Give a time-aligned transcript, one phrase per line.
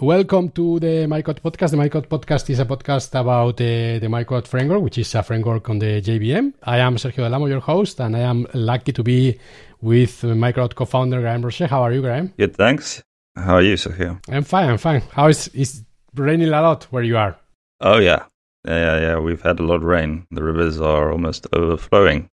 [0.00, 1.72] Welcome to the Micronaut podcast.
[1.72, 5.68] The Micronaut podcast is a podcast about uh, the Micronaut framework, which is a framework
[5.68, 6.54] on the JVM.
[6.62, 9.38] I am Sergio del Amo, your host, and I am lucky to be
[9.82, 11.66] with Micronaut co-founder Graeme Rocher.
[11.66, 12.32] How are you, Graeme?
[12.38, 13.02] Good, thanks.
[13.36, 14.18] How are you, Sergio?
[14.30, 14.70] I'm fine.
[14.70, 15.02] I'm fine.
[15.12, 15.84] How is is
[16.14, 17.36] raining a lot where you are?
[17.82, 18.24] Oh yeah,
[18.66, 19.18] yeah, yeah, yeah.
[19.18, 20.26] We've had a lot of rain.
[20.30, 22.30] The rivers are almost overflowing,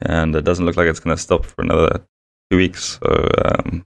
[0.00, 2.04] and it doesn't look like it's going to stop for another
[2.50, 2.98] two weeks.
[3.00, 3.84] So um,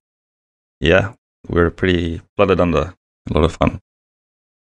[0.80, 1.12] yeah,
[1.48, 2.94] we're pretty flooded under.
[3.30, 3.80] A lot of fun.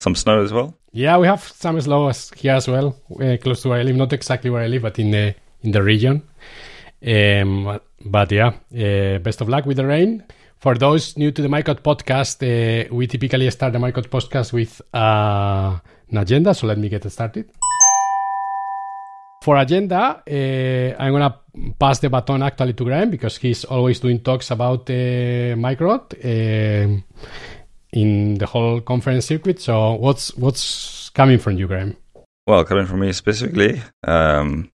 [0.00, 0.74] Some snow as well.
[0.92, 3.96] Yeah, we have some snow here as well, uh, close to where I live.
[3.96, 6.22] Not exactly where I live, but in the in the region.
[7.06, 10.24] Um, but yeah, uh, best of luck with the rain.
[10.58, 14.80] For those new to the Micronaut podcast, uh, we typically start the Micronaut podcast with
[14.94, 15.78] uh,
[16.10, 16.54] an agenda.
[16.54, 17.50] So let me get started.
[19.42, 21.38] For agenda, uh, I'm gonna
[21.78, 27.00] pass the baton actually to Graeme because he's always doing talks about uh, Micronaut uh,
[27.92, 29.60] in the whole conference circuit.
[29.60, 31.96] So what's what's coming from you, Graeme?
[32.46, 34.70] Well, coming from me specifically, um,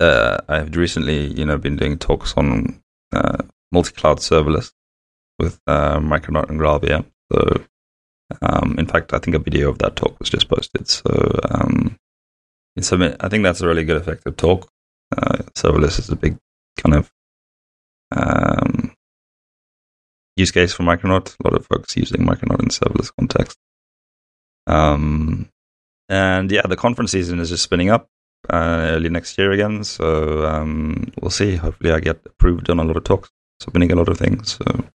[0.00, 2.80] uh, I've recently, you know, been doing talks on
[3.12, 3.38] uh,
[3.72, 4.72] multi-cloud serverless
[5.38, 7.06] with uh, Micronaut and GraalVM.
[7.32, 7.64] So,
[8.42, 10.88] um, in fact, I think a video of that talk was just posted.
[10.88, 11.98] So, um,
[12.78, 14.70] a, I think that's a really good, effective talk.
[15.16, 16.36] Uh, serverless is a big
[16.76, 17.10] kind of
[18.12, 18.92] um,
[20.36, 21.34] use case for Micronaut.
[21.40, 23.58] A lot of folks using Micronaut in serverless context.
[24.66, 25.48] Um,
[26.08, 28.08] and yeah, the conference season is just spinning up
[28.50, 29.84] uh, early next year again.
[29.84, 31.56] So um, we'll see.
[31.56, 34.56] Hopefully, I get approved on a lot of talks, submitting a lot of things.
[34.56, 34.90] So we'll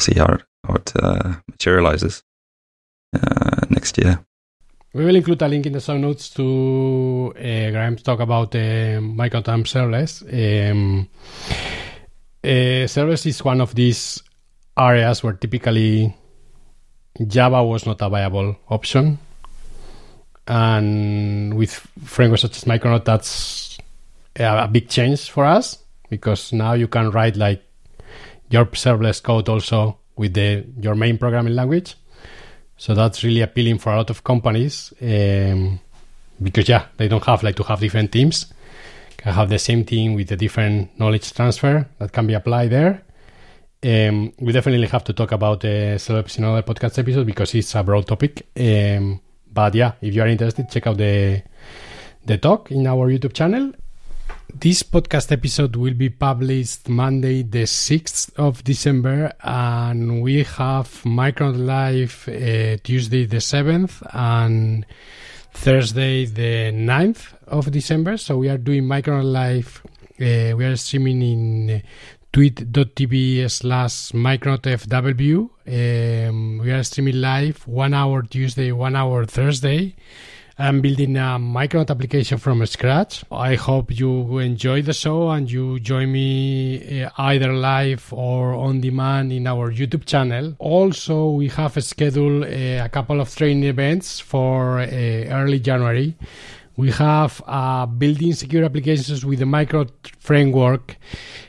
[0.00, 2.22] see how it, how it uh, materializes
[3.14, 4.24] uh, next year.
[4.94, 9.00] We will include a link in the show notes to uh, Graeme's talk about uh,
[9.00, 10.22] Micronaut serverless.
[10.22, 11.08] Um,
[12.44, 14.22] uh, serverless is one of these
[14.78, 16.14] areas where typically
[17.26, 19.18] Java was not a viable option.
[20.46, 21.72] And with
[22.04, 23.78] frameworks such as Micronaut, that's
[24.36, 25.78] a big change for us
[26.10, 27.62] because now you can write like
[28.50, 31.96] your serverless code also with the your main programming language.
[32.82, 35.78] So that's really appealing for a lot of companies um,
[36.42, 38.52] because yeah, they don't have like to have different teams.
[39.16, 43.02] Can have the same team with a different knowledge transfer that can be applied there.
[43.84, 47.72] Um, we definitely have to talk about uh, serverless in other podcast episode because it's
[47.76, 48.48] a broad topic.
[48.58, 49.20] Um,
[49.52, 51.40] but yeah, if you are interested, check out the
[52.26, 53.70] the talk in our YouTube channel.
[54.62, 61.66] This podcast episode will be published Monday, the 6th of December, and we have Micronaut
[61.66, 64.86] Live uh, Tuesday, the 7th, and
[65.52, 68.16] Thursday, the 9th of December.
[68.16, 69.82] So we are doing Micronaut Live.
[70.20, 71.82] Uh, we are streaming in
[72.32, 76.28] twitch.tv slash micronautfw.
[76.28, 79.96] Um, we are streaming live one hour Tuesday, one hour Thursday.
[80.58, 83.24] I'm building a Micronaut application from scratch.
[83.32, 88.82] I hope you enjoy the show and you join me uh, either live or on
[88.82, 90.54] demand in our YouTube channel.
[90.58, 96.14] Also, we have scheduled uh, a couple of training events for uh, early January.
[96.76, 100.96] We have uh, building secure applications with the Micronaut framework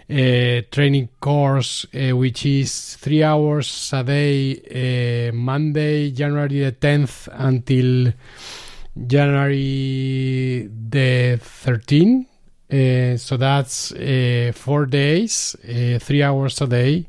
[0.07, 8.13] training course, uh, which is three hours a day, Monday, January the 10th until
[9.07, 12.25] January the 13th.
[12.71, 17.05] Uh, so that's uh, four days, uh, three hours a day.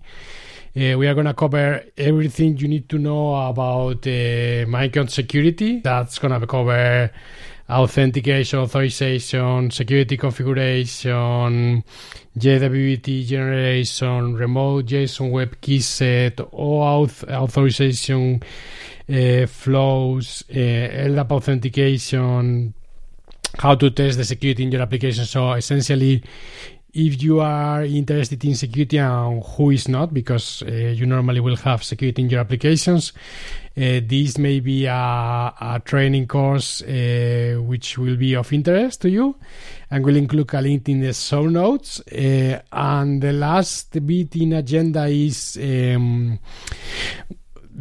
[0.77, 5.81] Uh, we are going to cover everything you need to know about uh, Micronaut security.
[5.81, 7.11] That's going to cover
[7.71, 11.85] authentication, authorization, security configuration,
[12.37, 18.43] JWT generation, remote JSON web key set, OAuth authorization
[19.09, 22.75] uh, flows, uh, LDAP authentication,
[23.59, 25.25] how to test the security in your application.
[25.27, 26.23] So essentially,
[26.95, 31.57] if you are interested in security and who is not, because uh, you normally will
[31.57, 33.13] have security in your applications,
[33.77, 39.11] uh, this may be a, a training course uh, which will be of interest to
[39.11, 39.35] you,
[39.91, 42.01] and we'll include a link in the show notes.
[42.13, 45.59] Uh, and the last bit in agenda is.
[45.61, 46.39] Um,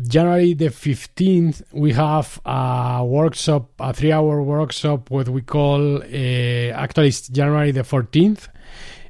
[0.01, 6.05] January the 15th, we have a workshop, a three hour workshop, what we call, uh,
[6.05, 8.47] actually, it's January the 14th.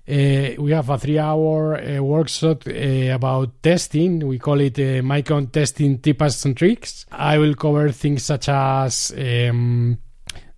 [0.05, 2.71] Uh, we have a three hour uh, workshop uh,
[3.13, 4.27] about testing.
[4.27, 7.05] We call it uh, Micronaut Testing Tips and Tricks.
[7.09, 9.97] I will cover things such as um,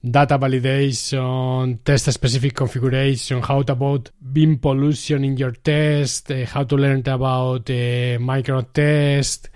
[0.04, 6.64] data validation, test specific configuration, how to about bean pollution in your test, uh, how
[6.64, 9.50] to learn about uh, Micronaut Test.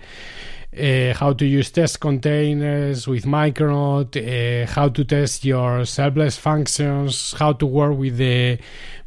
[0.80, 7.34] Uh, how to use test containers with Micronaut, uh, how to test your serverless functions,
[7.38, 8.58] how to work with the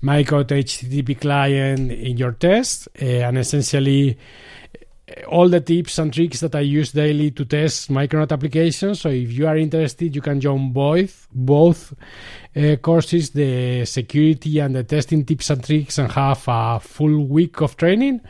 [0.01, 4.17] Micronaut HTTP client in your test, uh, and essentially
[5.27, 9.01] all the tips and tricks that I use daily to test Micronaut applications.
[9.01, 11.93] So if you are interested, you can join both both
[12.55, 17.61] uh, courses, the security and the testing tips and tricks, and have a full week
[17.61, 18.21] of training,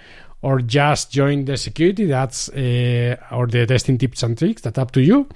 [0.44, 2.06] or just join the security.
[2.06, 4.62] That's uh, or the testing tips and tricks.
[4.62, 5.28] That's up to you.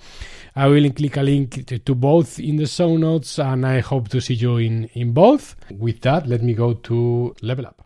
[0.56, 4.19] I will click a link to, both in the show notes, and I hope to
[4.21, 5.56] see you in in both.
[5.71, 7.86] With that, let me go to Level Up.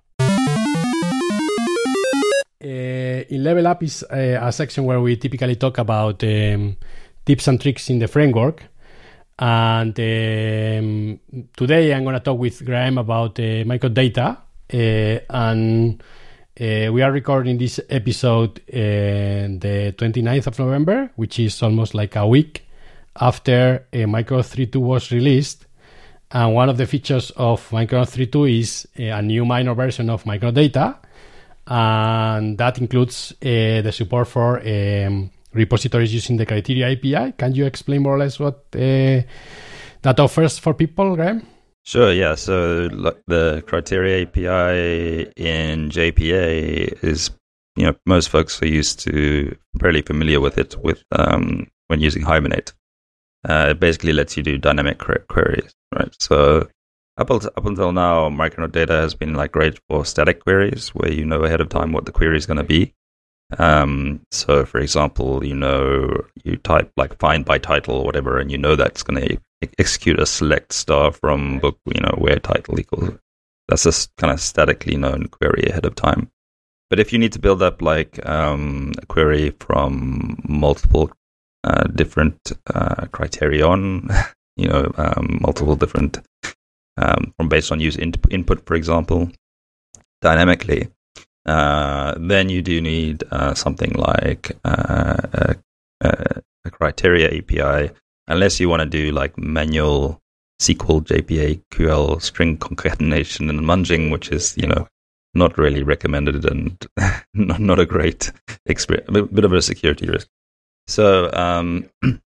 [2.63, 6.77] Uh, in Level Up is uh, a section where we typically talk about um,
[7.25, 8.63] tips and tricks in the framework.
[9.37, 11.19] And um,
[11.57, 14.37] today I'm going to talk with Graeme about uh, Micronaut Data.
[14.71, 16.01] Uh, and
[16.59, 22.15] uh, we are recording this episode on the 29th of November, which is almost like
[22.15, 22.65] a week
[23.19, 25.65] after uh, Micronaut 3.2 was released.
[26.31, 30.53] And one of the features of Micronaut 3.2 is a new minor version of Micronaut
[30.55, 30.97] Data
[31.67, 37.33] and that includes uh, the support for um, repositories using the criteria API.
[37.37, 39.21] Can you explain more or less what uh,
[40.01, 41.45] that offers for people, Graeme?
[41.83, 42.35] Sure, yeah.
[42.35, 42.87] So
[43.27, 47.31] the criteria API in JPA is,
[47.75, 52.21] you know, most folks are used to, fairly familiar with it with um, when using
[52.21, 52.73] Hibernate.
[53.47, 56.15] Uh, it basically lets you do dynamic queries, right?
[56.19, 56.67] So
[57.17, 61.11] up, until, up until now, Micronaut data has been like great for static queries where
[61.11, 62.93] you know ahead of time what the query is going to be.
[63.57, 66.09] Um, so, for example, you know,
[66.43, 69.37] you type like find by title or whatever, and you know that's going to
[69.77, 73.11] execute a select star from book, you know, where title equals.
[73.67, 76.29] That's a kind of statically known query ahead of time.
[76.89, 81.11] But if you need to build up like um, a query from multiple
[81.63, 84.09] uh, different uh, criterion,
[84.57, 86.19] you know, um, multiple different
[86.97, 89.31] um, from based on user in- input, for example,
[90.21, 90.89] dynamically,
[91.45, 95.55] uh, then you do need uh, something like uh, a,
[96.01, 97.91] a, criteria API,
[98.31, 100.21] unless you want to do like manual
[100.61, 104.87] SQL, JPA, QL, string concatenation, and munging, which is you know
[105.33, 106.85] not really recommended and
[107.33, 108.31] not, not a great
[108.65, 110.27] experience, a bit of a security risk.
[110.87, 111.89] So um,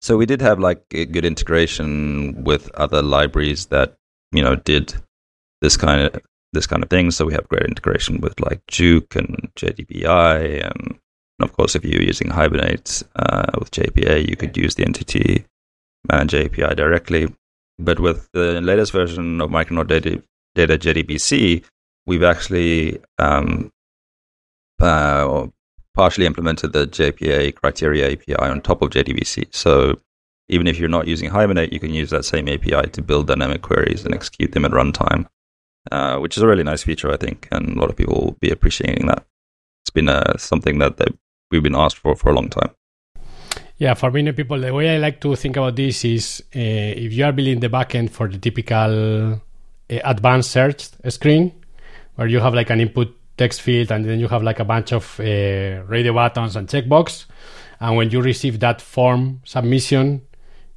[0.00, 3.96] so we did have like a good integration with other libraries that
[4.32, 4.94] you know did
[5.60, 6.22] this kind of
[6.52, 7.10] this kind of thing.
[7.10, 10.98] So we have great integration with like jOOQ and JDBI, and,
[11.40, 15.46] and of course, if you're using Hibernate uh, with JPA, you could use the entity
[16.10, 17.34] manage API directly.
[17.78, 20.22] But with the latest version of Micronaut Data,
[20.54, 21.64] Data JDBC,
[22.06, 23.72] we've actually um,
[24.80, 25.46] uh,
[25.94, 29.54] partially implemented the JPA criteria API on top of JDBC.
[29.54, 29.98] So
[30.50, 33.62] even if you're not using Hibernate, you can use that same API to build dynamic
[33.62, 35.26] queries and execute them at runtime,
[35.90, 38.36] uh, which is a really nice feature, I think, and a lot of people will
[38.42, 39.24] be appreciating that.
[39.82, 40.98] It's been uh, something that
[41.50, 42.70] we've been asked for for a long time.
[43.78, 47.12] Yeah, for many people, the way I like to think about this is uh, if
[47.12, 49.38] you are building the backend for the typical uh,
[49.88, 51.52] advanced search screen,
[52.16, 54.92] where you have like an input text field and then you have like a bunch
[54.92, 57.24] of uh, radio buttons and checkbox.
[57.80, 60.20] And when you receive that form submission,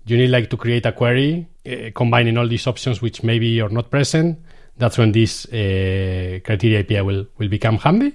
[0.06, 1.48] you need like to create a query
[1.94, 4.38] combining all these options which maybe are not present
[4.78, 8.14] that's when this criteria api will, will become handy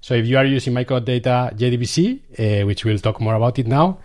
[0.00, 3.66] so if you are using Micronaut Data jdbc uh, which we'll talk more about it
[3.66, 3.98] now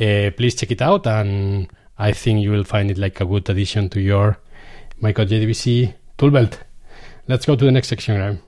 [0.00, 3.48] uh, please check it out and i think you will find it like a good
[3.48, 4.38] addition to your
[5.00, 6.60] micro jdbc tool belt.
[7.28, 8.38] let's go to the next section Graeme.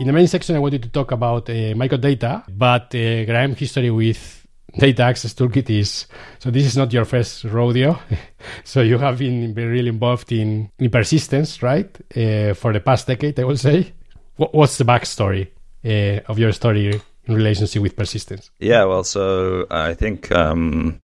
[0.00, 3.54] in the main section i wanted to talk about uh, Micronaut Data but uh, Graeme
[3.54, 4.46] history with
[4.78, 6.06] data access toolkit is
[6.38, 7.98] so this is not your first rodeo
[8.64, 13.38] so you have been really involved in, in persistence right uh, for the past decade
[13.40, 13.92] i will say
[14.36, 15.48] what, what's the backstory
[15.84, 21.00] uh, of your story in relationship with persistence yeah well so i think um,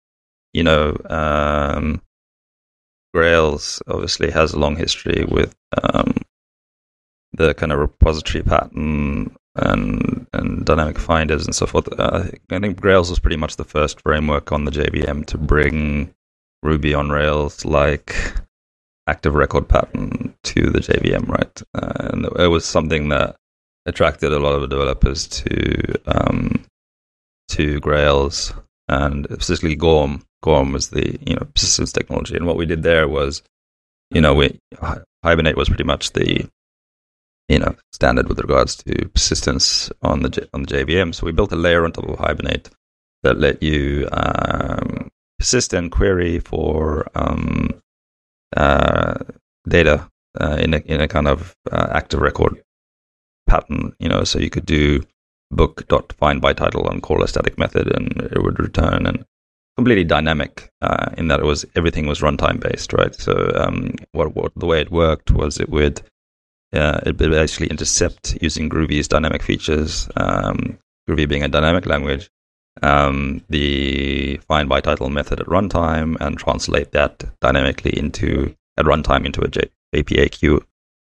[0.54, 2.02] you know um,
[3.14, 6.16] grails obviously has a long history with um,
[7.34, 11.88] the kind of repository pattern and and dynamic finders and so forth.
[12.00, 16.14] Uh, I think Grails was pretty much the first framework on the JVM to bring
[16.64, 18.34] Ruby on Rails like
[19.08, 21.62] active record pattern to the JVM, right?
[21.74, 23.36] Uh, and it was something that
[23.86, 26.66] attracted a lot of developers to um,
[27.50, 28.54] to Grails
[28.88, 30.24] and specifically Gorm.
[30.44, 33.42] Gorm was the you know persistence technology, and what we did there was,
[34.12, 34.60] you know, we
[35.24, 36.48] Hibernate was pretty much the
[37.50, 41.16] you know, standard with regards to persistence on the on the JVM.
[41.16, 42.70] So we built a layer on top of Hibernate
[43.24, 45.10] that let you um,
[45.40, 47.70] persist and query for um,
[48.56, 49.16] uh,
[49.68, 50.10] data
[50.40, 52.62] uh, in a in a kind of uh, active record
[53.48, 53.94] pattern.
[54.00, 55.04] You know, so you could do
[55.52, 59.26] book dot find by title and call a static method, and it would return and
[59.78, 63.14] completely dynamic uh, in that it was everything was runtime based, right?
[63.16, 66.02] So um, what, what the way it worked was it would
[66.74, 72.30] uh, it would basically intercept using Groovy's dynamic features, um, Groovy being a dynamic language,
[72.82, 79.26] um, the find by title method at runtime and translate that dynamically into at runtime
[79.26, 80.62] into a J- JPA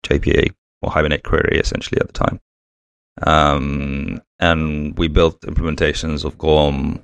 [0.06, 0.50] JPA
[0.82, 2.40] or Hibernate query essentially at the time.
[3.22, 7.02] Um, and we built implementations of Gorm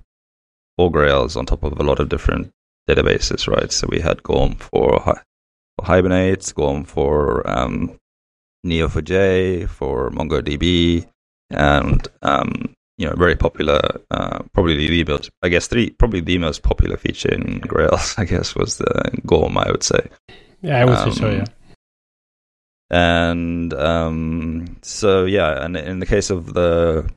[0.78, 2.52] or Grails on top of a lot of different
[2.88, 3.72] databases, right?
[3.72, 7.98] So we had Gorm for, for Hibernate, Gorm for um,
[8.64, 11.06] Neo4j, for MongoDB,
[11.50, 13.80] and um, you know, very popular.
[14.10, 18.24] Uh, probably the most, I guess, three probably the most popular feature in Grails, I
[18.24, 19.58] guess, was the Gorm.
[19.58, 20.08] I would say.
[20.62, 21.30] Yeah, I would um, say so.
[21.30, 21.44] Yeah.
[22.90, 27.10] And um, so yeah, and in the case of the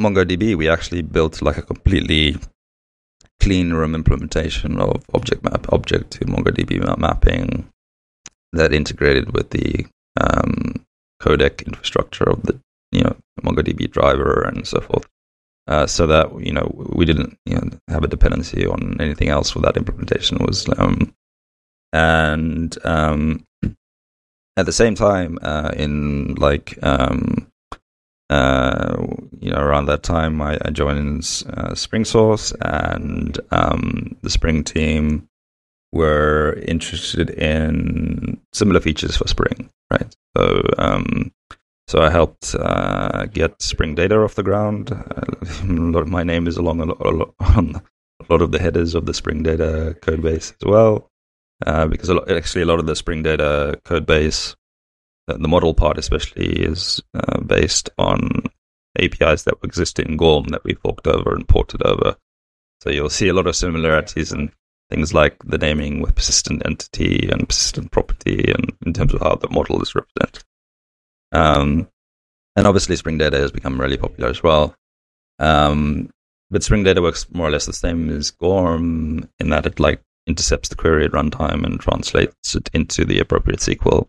[0.00, 2.36] MongoDB, we actually built like a completely
[3.40, 7.68] clean room implementation of object map object to MongoDB mapping
[8.52, 9.86] that integrated with the
[10.20, 10.84] um,
[11.20, 12.58] codec infrastructure of the
[12.92, 15.06] you know MongoDB driver and so forth.
[15.66, 19.50] Uh, so that you know we didn't you know have a dependency on anything else
[19.50, 21.12] for that implementation was um,
[21.92, 23.44] and um,
[24.58, 27.46] at the same time uh, in like um,
[28.28, 29.06] uh,
[29.38, 35.28] you know around that time I, I joined uh, SpringSource and um, the Spring team
[35.92, 41.32] were interested in similar features for Spring right so um,
[41.86, 44.92] so I helped uh, get Spring Data off the ground.
[44.92, 45.22] Uh,
[45.62, 47.76] a lot of my name is along a lot, on
[48.20, 51.07] a lot of the headers of the Spring Data code base as well,
[51.66, 54.56] uh, because a lot, actually a lot of the Spring Data code base,
[55.28, 58.44] uh, the model part especially, is uh, based on
[58.98, 62.16] APIs that exist in Gorm that we forked over and ported over.
[62.82, 64.52] So you'll see a lot of similarities in
[64.90, 69.34] things like the naming with persistent entity and persistent property, and in terms of how
[69.34, 70.44] the model is represented.
[71.32, 71.88] Um,
[72.56, 74.74] and obviously, Spring Data has become really popular as well.
[75.38, 76.10] Um,
[76.50, 80.00] but Spring Data works more or less the same as Gorm in that it like
[80.28, 84.08] intercepts the query at runtime and translates it into the appropriate SQL.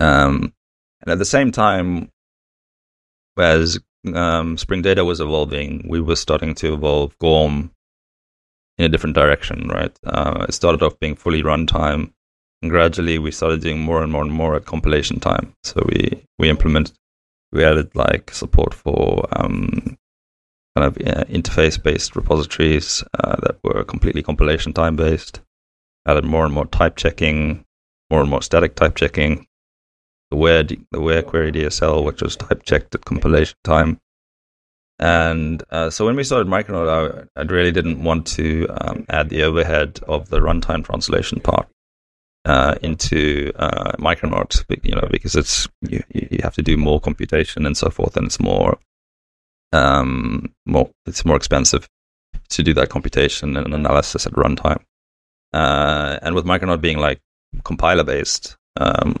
[0.00, 0.54] Um,
[1.02, 2.10] and at the same time,
[3.36, 3.78] as
[4.14, 7.72] um, Spring Data was evolving, we were starting to evolve Gorm
[8.78, 9.96] in a different direction, right?
[10.04, 12.12] Uh, it started off being fully runtime,
[12.62, 15.54] and gradually we started doing more and more and more at compilation time.
[15.64, 16.96] So we, we implemented,
[17.52, 19.98] we added like support for um,
[20.78, 25.40] kind of uh, interface based repositories uh, that were completely compilation time based,
[26.06, 27.64] added more and more type checking,
[28.10, 29.46] more and more static type checking,
[30.30, 33.98] the where, the where query DSL, which was type checked at compilation time.
[35.00, 39.28] And uh, so when we started Micronaut, I, I really didn't want to um, add
[39.28, 41.68] the overhead of the runtime translation part
[42.44, 47.64] uh, into uh, Micronaut, you know, because it's you, you have to do more computation
[47.64, 48.78] and so forth, and it's more
[49.72, 51.88] um, more it's more expensive
[52.50, 54.82] to do that computation and analysis at runtime.
[55.52, 57.20] Uh, and with Micronaut being like
[57.64, 59.16] compiler based, um,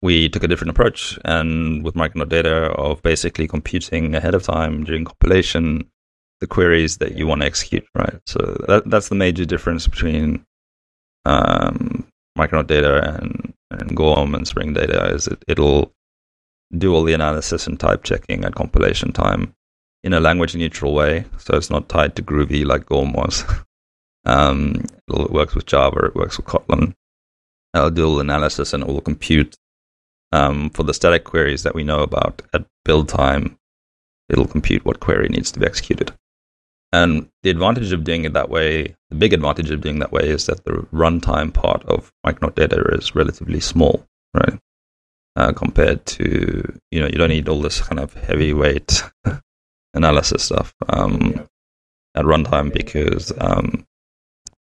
[0.00, 1.18] we took a different approach.
[1.24, 5.88] And with Micronaut data of basically computing ahead of time during compilation
[6.40, 8.18] the queries that you want to execute, right?
[8.26, 10.44] So that, that's the major difference between
[11.24, 12.04] um,
[12.36, 15.92] Micronaut data and, and Gorm and Spring data is it, it'll
[16.76, 19.54] do all the analysis and type checking at compilation time
[20.04, 21.24] in a language neutral way.
[21.38, 23.44] So it's not tied to Groovy like Gorm was.
[24.24, 26.94] um, it works with Java, it works with Kotlin.
[27.74, 29.56] It'll do all analysis and all the compute
[30.32, 33.58] um, for the static queries that we know about at build time.
[34.28, 36.12] It'll compute what query needs to be executed.
[36.92, 40.28] And the advantage of doing it that way, the big advantage of doing that way
[40.28, 44.04] is that the runtime part of Micronaut data is relatively small,
[44.34, 44.58] right?
[45.34, 49.02] Uh, compared to, you know, you don't need all this kind of heavyweight
[49.94, 51.48] analysis stuff um,
[52.14, 53.86] at runtime because um,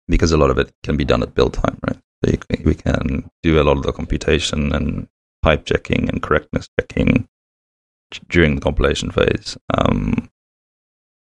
[0.08, 2.00] because a lot of it can be done at build time, right?
[2.24, 5.08] So you, we can do a lot of the computation and
[5.44, 7.28] type checking and correctness checking
[8.30, 9.58] during the compilation phase.
[9.78, 10.30] Um,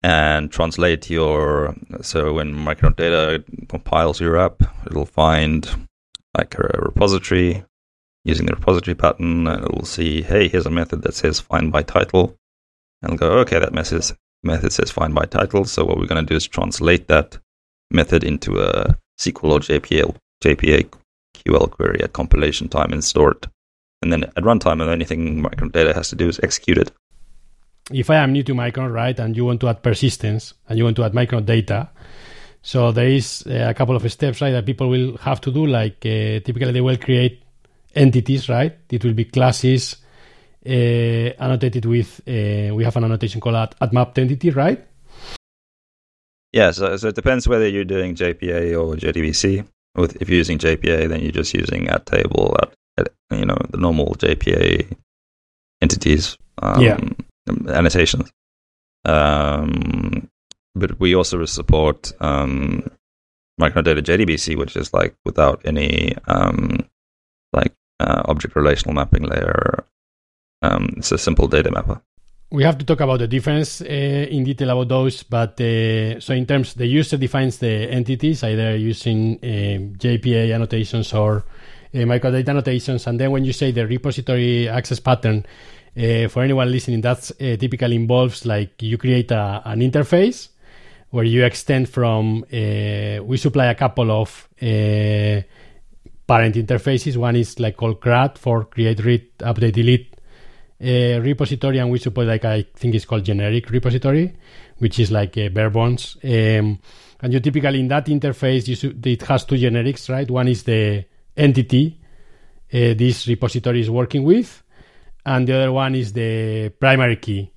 [0.03, 5.89] and translate your so when Micronaut data compiles your app it'll find
[6.37, 7.65] like a repository
[8.25, 11.73] using the repository pattern, and it will see, hey, here's a method that says find
[11.73, 12.37] by title,
[13.03, 14.13] and go, okay, that message
[14.43, 15.65] method says find by title.
[15.65, 17.39] So what we're going to do is translate that
[17.91, 20.93] method into a SQL or JPL, JPA
[21.35, 23.47] QL query at compilation time and store it.
[24.03, 26.93] And then at runtime, the only thing Micronaut has to do is execute it.
[27.91, 30.85] If I am new to Micronaut, right, and you want to add persistence and you
[30.85, 31.89] want to add Micronaut data,
[32.63, 35.67] so there is uh, a couple of steps, right, that people will have to do.
[35.67, 37.43] Like uh, typically they will create
[37.95, 38.77] entities, right?
[38.91, 39.97] It will be classes
[40.69, 44.85] annotated with, uh, we have an annotation called at, at mapped entity, right?
[46.53, 49.67] Yeah, so, so it depends whether you're doing JPA or JDBC.
[49.97, 53.57] With, if you're using JPA, then you're just using at table, at, at you know
[53.71, 54.97] the normal JPA
[55.83, 56.99] entities, um, Yeah.
[57.69, 58.31] annotations.
[59.05, 60.29] Um,
[60.75, 62.89] but we also support um,
[63.61, 66.79] Micronaut Data JDBC, which is like without any um,
[67.53, 69.85] like uh, object relational mapping layer.
[70.63, 72.01] Um, it's a simple data mapper.
[72.51, 76.33] we have to talk about the difference uh, in detail about those but uh, so
[76.33, 81.45] in terms the user defines the entities either using um, jpa annotations or
[81.95, 85.45] uh, Micronaut Data annotations and then when you say the repository access pattern
[85.97, 90.49] uh, for anyone listening that uh, typically involves like you create a, an interface
[91.11, 95.43] where you extend from uh, we supply a couple of uh,
[96.27, 100.08] parent interfaces one is like called CRUD for create read update delete
[100.81, 104.35] uh, repository and we support like I think it's called generic repository,
[104.79, 106.17] which is like uh, bare bones.
[106.23, 106.79] Um,
[107.21, 110.31] and you typically in that interface, you it has two generics, right?
[110.31, 111.05] One is the
[111.37, 111.99] entity
[112.73, 114.63] uh, this repository is working with,
[115.25, 117.51] and the other one is the primary key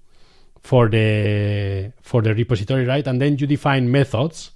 [0.62, 3.06] for the for the repository, right?
[3.06, 4.52] And then you define methods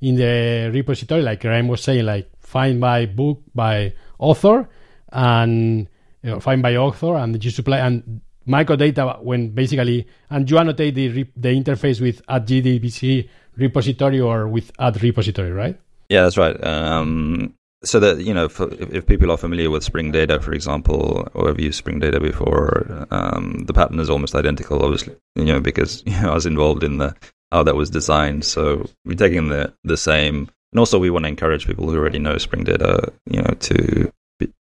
[0.00, 4.68] in the repository, like Ryan was saying, like find by book by author
[5.10, 5.88] and
[6.24, 10.58] you know, find by author and you supply and Micronaut Data when basically and you
[10.58, 15.78] annotate the the interface with at JDBC repository or with at repository, right?
[16.08, 16.62] Yeah, that's right.
[16.64, 20.52] Um, so that you know, for, if, if people are familiar with Spring Data, for
[20.52, 24.82] example, or have used Spring Data before, um, the pattern is almost identical.
[24.82, 27.14] Obviously, you know, because you know, I was involved in the
[27.52, 28.44] how that was designed.
[28.44, 32.18] So we're taking the the same, and also we want to encourage people who already
[32.18, 34.12] know Spring Data, you know, to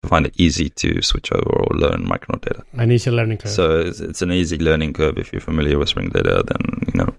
[0.05, 2.63] find it easy to switch over or learn Micronaut data.
[2.73, 3.51] Initial learning curve.
[3.51, 5.17] So it's, it's an easy learning curve.
[5.17, 7.15] If you're familiar with Spring Data, then you know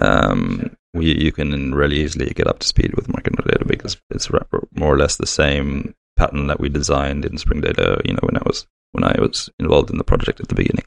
[0.00, 4.30] um, we, you can really easily get up to speed with Micronaut data because it's
[4.30, 8.00] more or less the same pattern that we designed in Spring Data.
[8.04, 10.84] You know, when I was when I was involved in the project at the beginning.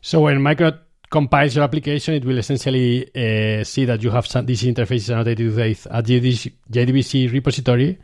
[0.00, 0.78] So when Micronaut
[1.10, 5.54] compiles your application, it will essentially uh, see that you have some, these interfaces annotated
[5.54, 7.98] with a JDBC repository,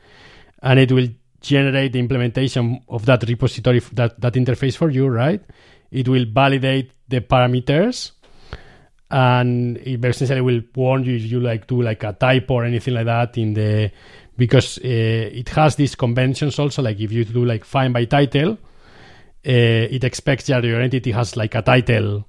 [0.63, 1.09] and it will
[1.43, 5.43] generate the implementation of that repository, that, that interface for you, right?
[5.91, 8.13] It will validate the parameters,
[9.11, 12.95] and it essentially will warn you if you like do like a typo or anything
[12.95, 13.93] like that in the
[14.39, 16.81] because uh, it has these conventions also.
[16.83, 18.57] Like if you do like find by title, uh,
[19.45, 22.27] it expects that your entity has like a title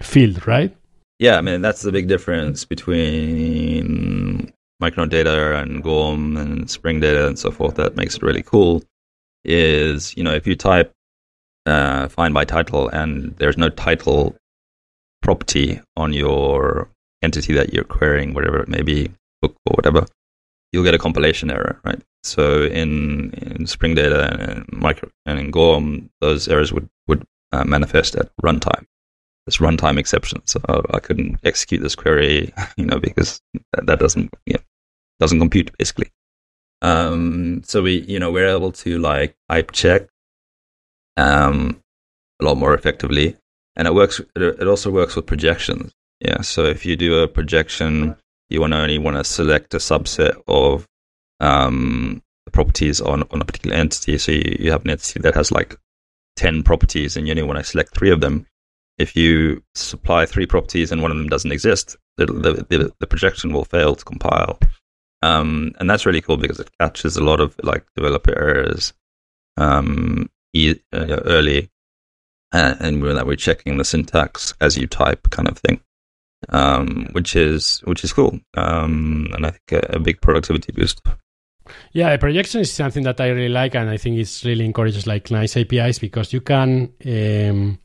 [0.00, 0.76] field, right?
[1.18, 7.26] Yeah, I mean that's the big difference between Micronaut data and Gorm and Spring data
[7.26, 7.76] and so forth.
[7.76, 8.82] That makes it really cool.
[9.44, 10.92] Is you know if you type
[11.66, 14.36] uh, find by title and there's no title
[15.22, 16.88] property on your
[17.22, 19.10] entity that you're querying, whatever it may be,
[19.42, 20.06] book or whatever,
[20.72, 22.00] you'll get a compilation error, right?
[22.22, 27.24] So in, in Spring Data and in micro and in Gorm, those errors would would
[27.52, 28.84] uh, manifest at runtime.
[29.46, 30.60] This runtime exception, so
[30.90, 33.40] I couldn't execute this query, you know, because
[33.72, 34.56] that, doesn't you
[35.20, 36.10] doesn't compute basically.
[36.82, 40.08] Um, so we, you know, we're able to like type check
[41.16, 41.82] um,
[42.40, 43.36] a lot more effectively,
[43.74, 44.20] and it works.
[44.36, 45.92] It, also works with projections.
[46.20, 48.16] Yeah, so if you do a projection,
[48.48, 50.86] you want to only want to select a subset of
[51.40, 54.18] um, properties on on a particular entity.
[54.18, 55.76] So you, you have an entity that has like
[56.36, 58.46] ten properties, and you only want to select three of them.
[58.98, 63.52] If you supply three properties and one of them doesn't exist, the, the, the projection
[63.52, 64.58] will fail to compile.
[65.22, 68.92] Um, and that's really cool because it catches a lot of like developer errors
[69.56, 71.70] um, e- uh, early,
[72.52, 75.80] and, and we're, that we're checking the syntax as you type, kind of thing,
[76.50, 81.00] um, which is which is cool, um, and I think a, a big productivity boost.
[81.92, 85.30] Yeah, projection is something that I really like, and I think it's really encourages like
[85.30, 86.92] nice APIs because you can.
[87.04, 87.78] Um,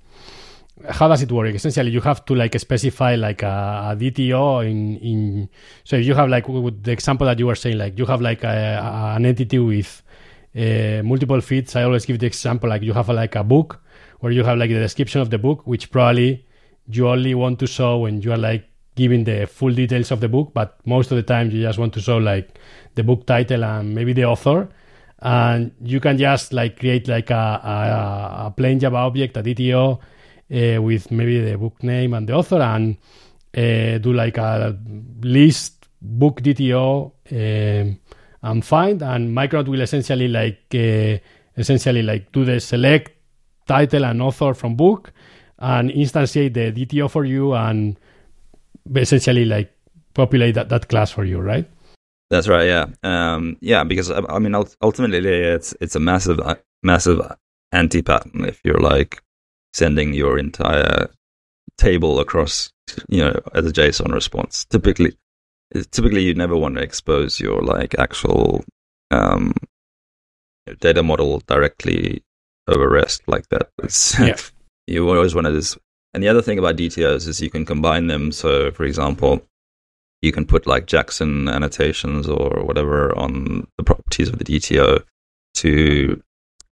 [0.90, 1.54] how does it work?
[1.54, 5.50] Essentially, you have to like specify like a, a DTO in in.
[5.84, 8.22] So if you have like with the example that you were saying, like you have
[8.22, 10.02] like a, an entity with
[10.56, 11.76] uh, multiple feeds.
[11.76, 13.82] I always give the example like you have a, like a book
[14.20, 16.46] where you have like the description of the book, which probably
[16.88, 20.28] you only want to show when you are like giving the full details of the
[20.28, 22.60] book, but most of the time you just want to show like
[22.96, 24.70] the book title and maybe the author.
[25.20, 30.00] And you can just like create like a, a, a plain Java object, a DTO,
[30.52, 32.98] uh, with maybe the book name and the author, and
[33.56, 34.78] uh, do like a
[35.22, 38.00] list book DTO um,
[38.44, 41.18] and find, and Micronaut will essentially like uh,
[41.58, 43.12] essentially like do the select
[43.68, 45.14] title and author from book
[45.60, 47.98] and instantiate the DTO for you and
[48.96, 49.72] essentially like
[50.14, 51.70] populate that, that class for you, right?
[52.30, 52.66] That's right.
[52.66, 52.88] Yeah.
[53.04, 53.84] Um, yeah.
[53.84, 56.40] Because I mean, ultimately, it's it's a massive,
[56.82, 57.20] massive
[57.74, 59.22] anti pattern if you're like
[59.74, 61.10] sending your entire
[61.78, 62.72] table across,
[63.10, 64.66] you know, as a JSON response.
[64.66, 65.16] Typically,
[65.92, 68.64] typically you never want to expose your like actual
[69.10, 69.54] um,
[70.80, 72.24] data model directly
[72.68, 73.70] over REST like that.
[74.20, 74.38] Yeah.
[74.88, 75.78] you always want to just.
[76.14, 78.34] And the other thing about DTOs is you can combine them.
[78.34, 79.48] So, for example,
[80.22, 85.04] you can put like Jackson annotations or whatever on the properties of the DTO
[85.56, 86.22] to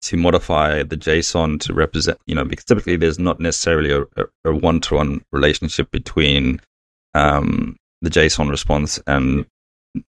[0.08, 4.80] to modify the JSON to represent, you know, because typically there's not necessarily a, one
[4.82, 6.62] to one relationship between
[7.13, 9.46] um, the JSON response and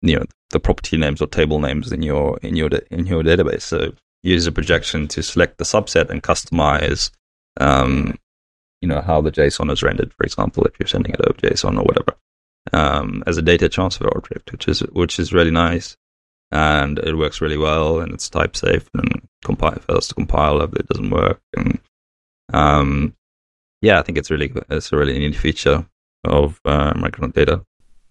[0.03, 3.63] you know the property names or table names in your in your in your database.
[3.63, 7.11] So use a projection to select the subset and customize,
[7.59, 8.19] um,
[8.83, 10.13] you know, how the JSON is rendered.
[10.13, 12.17] For example, if you're sending it over JSON or whatever,
[12.75, 15.97] um, as a data transfer object, which is which is really nice
[16.53, 20.89] and it works really well and it's type safe and compile fails to compile it
[20.89, 21.79] doesn't work and
[22.53, 23.15] um,
[23.83, 25.87] yeah, I think it's really it's a really neat feature
[26.25, 26.93] of uh,
[27.35, 27.63] data.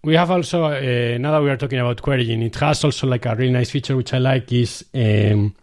[0.04, 3.26] We have also uh, now that we are talking about querying, it has also like
[3.26, 5.54] a really nice feature which I like is um,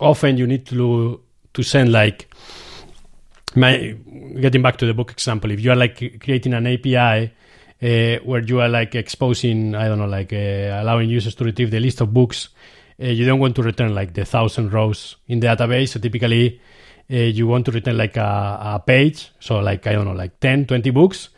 [0.00, 1.20] often you need to
[1.54, 2.32] to send like
[3.56, 3.96] my
[4.40, 7.32] getting back to the book example if you are like creating an API
[7.82, 11.70] uh, where you are like exposing, I don't know, like uh, allowing users to retrieve
[11.70, 12.48] the list of books.
[13.00, 15.90] Uh, you don't want to return like the thousand rows in the database.
[15.90, 16.60] So typically,
[17.10, 20.40] uh, you want to return like a, a, page, so like I don't know, like
[20.40, 21.28] 10, 20 books,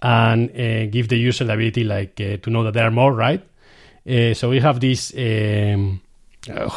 [0.00, 3.12] and uh, give the user the ability like uh, to know that there are more,
[3.12, 3.42] right?
[4.32, 5.12] so we have this.
[5.14, 6.00] Um,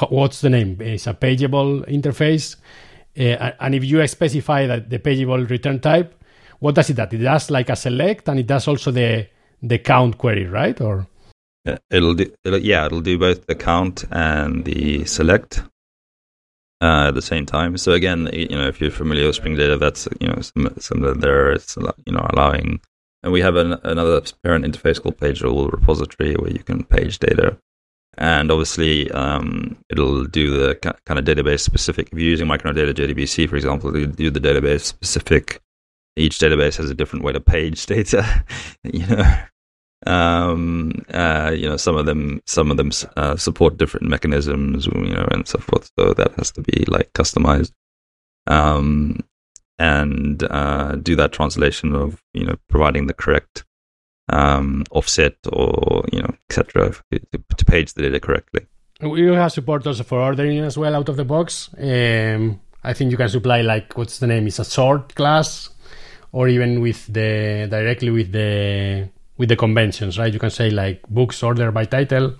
[0.09, 0.81] what's the name?
[0.81, 2.57] It's a pageable interface,
[3.15, 6.13] and if you specify that the pageable return type,
[6.61, 7.03] what does it do?
[7.03, 9.27] It does like a select and it does also the
[9.63, 10.79] the count query, right?
[10.79, 11.07] Or
[11.65, 12.33] it'll do.
[12.43, 15.63] It'll, yeah, it'll do both the count and the select
[16.81, 17.77] uh, at the same time.
[17.77, 21.19] So again, you know, if you're familiar with Spring Data, that's you know some some
[21.19, 21.51] there.
[21.51, 22.79] It's you know allowing,
[23.23, 27.57] and we have an, another parent interface called PageAble repository where you can page data,
[28.17, 32.09] and obviously um, it'll do the kind of database specific.
[32.11, 35.61] If you're using Micronaut Data JDBC, for example, it'll do the database specific
[36.17, 38.43] each database has a different way to page data.
[38.83, 39.23] you know,
[40.07, 45.13] um, uh, you know, some of them, some of them uh, support different mechanisms, you
[45.13, 45.91] know, and so forth.
[45.97, 47.71] So that has to be like customized,
[48.47, 49.19] um,
[49.77, 53.63] and uh, do that translation of you know providing the correct
[54.29, 56.95] um, offset or you know etc.
[57.11, 57.19] To,
[57.57, 58.65] to page the data correctly.
[59.01, 61.69] We have support also for ordering as well out of the box.
[61.77, 64.47] Um, I think you can supply like what's the name?
[64.47, 65.69] It's a sort class
[66.31, 69.09] or even with the directly with the
[69.41, 70.31] with the conventions, right?
[70.31, 72.35] You can say like books order by title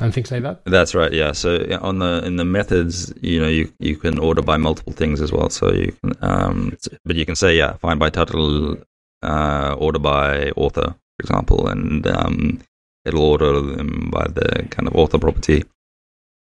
[0.00, 0.64] and things like that.
[0.64, 1.12] That's right.
[1.12, 1.30] Yeah.
[1.30, 1.50] So
[1.80, 5.30] on the in the methods, you know, you you can order by multiple things as
[5.30, 5.50] well.
[5.50, 8.76] So you can, um, but you can say yeah, find by title,
[9.22, 12.60] uh, order by author, for example, and um,
[13.04, 15.62] it'll order them by the kind of author property,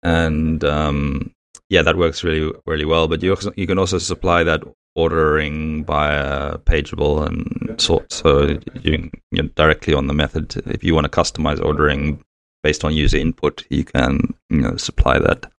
[0.04, 1.32] and um,
[1.70, 3.08] yeah, that works really really well.
[3.08, 4.62] But you you can also supply that
[4.98, 8.12] ordering by a pageable and sort.
[8.12, 10.56] So you, you know, directly on the method.
[10.66, 12.24] If you want to customize ordering
[12.64, 15.50] based on user input, you can you know supply that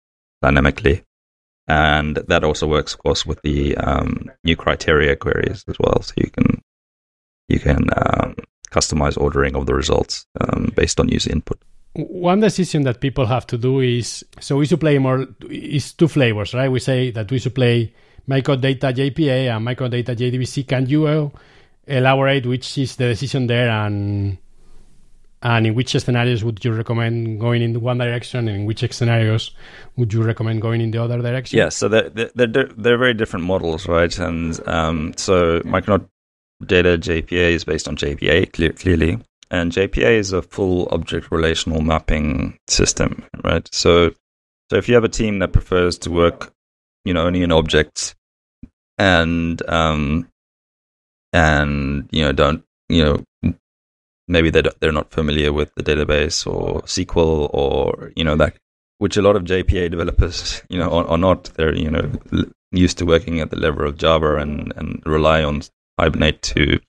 [0.41, 1.03] dynamically,
[1.67, 6.01] and that also works, of course, with the um, new criteria queries as well.
[6.01, 6.61] So you can
[7.47, 8.35] you can um,
[8.71, 11.59] customize ordering of the results um, based on user input.
[11.93, 16.09] One decision that people have to do is so we should play more is two
[16.09, 16.69] flavors, right?
[16.69, 17.93] We say that we should play
[18.27, 20.67] Micronaut Data JPA and Micronaut Data JDBC.
[20.67, 21.29] Can you uh,
[21.87, 24.37] elaborate which is the decision there and
[25.41, 29.51] and in which scenarios would you recommend going in one direction and in which scenarios
[29.95, 31.57] would you recommend going in the other direction?
[31.57, 34.17] Yeah, so they're, they're, they're very different models, right?
[34.19, 36.07] And um, so Micronaut
[36.65, 39.19] Data JPA is based on JPA, clear, clearly.
[39.49, 43.67] And JPA is a full object relational mapping system, right?
[43.73, 44.11] So
[44.69, 46.53] So if you have a team that prefers to work,
[47.05, 48.15] you know, only in objects,
[48.97, 50.29] and um,
[51.33, 53.53] and you know don't you know
[54.27, 58.55] maybe they they're not familiar with the database or SQL or you know that
[58.99, 61.45] which a lot of JPA developers you know are, are not.
[61.55, 62.11] They're you know
[62.71, 65.61] used to working at the level of Java and and rely on
[65.99, 66.79] Hibernate to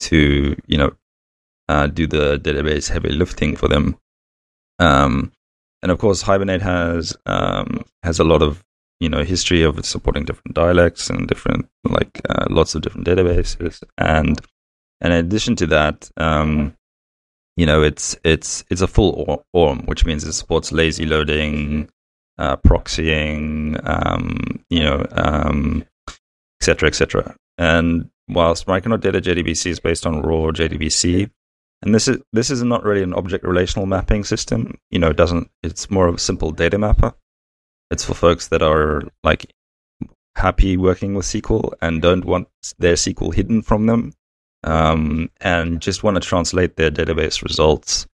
[0.00, 0.92] to you know
[1.68, 3.96] uh, do the database heavy lifting for them.
[4.78, 5.32] Um,
[5.82, 8.62] and of course, Hibernate has um, has a lot of
[9.02, 13.82] you know history of supporting different dialects and different like uh, lots of different databases.
[13.98, 14.40] And
[15.00, 16.76] in addition to that, um,
[17.56, 21.90] you know, it's it's it's a full ORM, which means it supports lazy loading,
[22.38, 26.16] uh, proxying, um, you know, um, etc
[26.62, 27.36] cetera, et cetera.
[27.58, 31.28] And whilst Micronaut Data JDBC is based on raw JDBC,
[31.82, 34.78] and this is this is not really an object relational mapping system.
[34.90, 35.50] You know, it doesn't.
[35.64, 37.14] It's more of a simple data mapper.
[37.92, 39.52] It's for folks that are like
[40.34, 44.14] happy working with SQL and don't want their SQL hidden from them,
[44.64, 48.06] um, and just want to translate their database results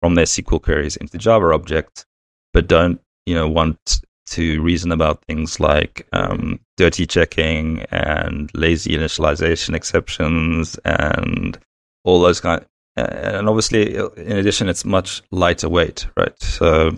[0.00, 2.06] from their SQL queries into Java objects,
[2.52, 8.96] but don't you know want to reason about things like um, dirty checking and lazy
[8.96, 11.58] initialization exceptions and
[12.04, 12.64] all those kind
[12.96, 16.40] and obviously in addition it's much lighter weight right?
[16.40, 16.96] So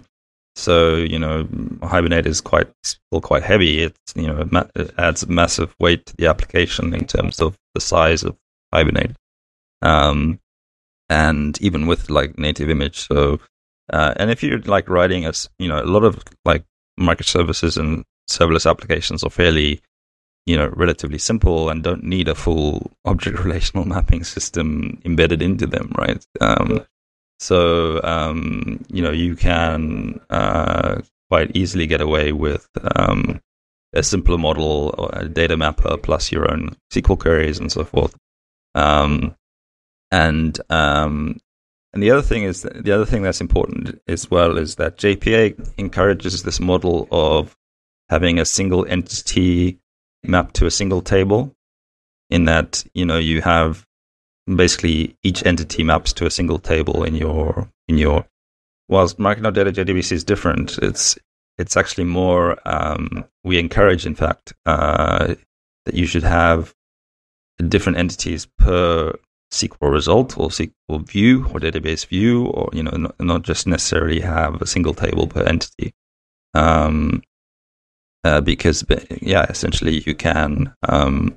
[0.56, 1.46] so you know
[1.82, 3.82] hibernate is quite still quite heavy.
[3.82, 8.24] It's you know it adds massive weight to the application in terms of the size
[8.24, 8.36] of
[8.72, 9.14] hibernate.
[9.82, 10.40] Um,
[11.08, 13.38] and even with like native image so
[13.92, 16.64] uh, and if you're like writing as you know a lot of like
[16.98, 19.80] microservices and serverless applications are fairly
[20.46, 25.66] you know relatively simple and don't need a full object relational mapping system embedded into
[25.66, 26.24] them right?
[26.40, 26.84] Um,
[27.38, 33.40] so um, you know you can uh, quite easily get away with um,
[33.92, 38.16] a simpler model or a data mapper plus your own sql queries and so forth.
[38.74, 39.34] Um,
[40.10, 41.38] and um,
[41.92, 45.74] and the other thing is the other thing that's important as well is that JPA
[45.78, 47.56] encourages this model of
[48.08, 49.78] having a single entity
[50.22, 51.54] mapped to a single table
[52.28, 53.86] in that you know you have
[54.54, 58.26] basically each entity maps to a single table in your in your
[58.88, 61.18] whilst Micronaut Data JDBC is different it's
[61.58, 65.34] it's actually more um, we encourage in fact uh,
[65.84, 66.74] that you should have
[67.68, 69.12] different entities per
[69.52, 74.20] SQL result or SQL view or database view or you know not, not just necessarily
[74.20, 75.94] have a single table per entity.
[76.54, 77.22] Um,
[78.24, 78.84] uh, because
[79.22, 81.36] yeah, essentially you can um,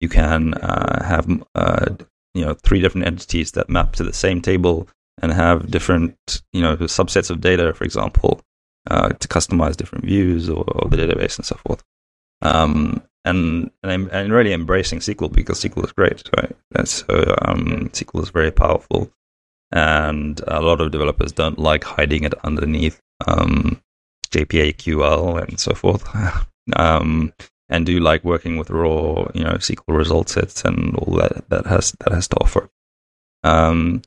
[0.00, 1.86] you can uh, have uh,
[2.34, 4.88] you know three different entities that map to the same table
[5.22, 8.40] and have different you know subsets of data, for example,
[8.90, 11.82] uh, to customize different views or, or, the database and so forth.
[12.42, 16.56] Um, and and I'm, really embracing SQL because SQL is great, right?
[16.74, 17.04] And so
[17.42, 19.10] um, SQL is very powerful,
[19.72, 23.82] and a lot of developers don't like hiding it underneath um,
[24.30, 26.08] JPA QL and so forth.
[26.76, 27.32] um,
[27.70, 31.66] and do like working with raw, you know, SQL result sets and all that that
[31.66, 32.68] has that has to offer.
[33.44, 34.02] Um,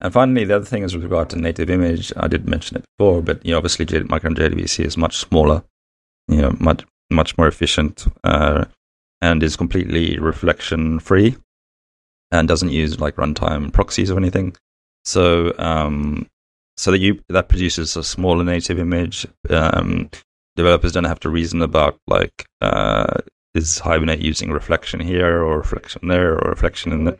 [0.00, 2.12] and finally, the other thing is with regard to native image.
[2.16, 5.64] I did mention it before, but you know, obviously, J- Micronaut JDBC is much smaller,
[6.28, 8.64] you know, much much more efficient, uh,
[9.22, 11.36] and is completely reflection free,
[12.32, 14.54] and doesn't use like runtime proxies or anything.
[15.04, 16.26] So um,
[16.76, 19.26] so that you that produces a smaller native image.
[19.48, 20.10] Um,
[20.56, 23.20] developers don't have to reason about like uh,
[23.54, 27.18] is Hibernate using reflection here or reflection there or reflection in the.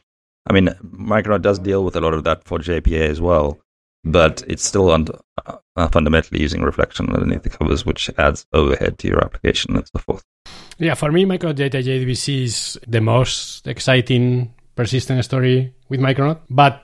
[0.49, 3.59] I mean, Micronaut does deal with a lot of that for JPA as well,
[4.05, 9.25] but it's still uh, fundamentally using reflection underneath the covers, which adds overhead to your
[9.25, 10.25] application and so forth.
[10.79, 16.83] Yeah, for me, Micronaut Data JDBC is the most exciting persistent story with Micronaut, but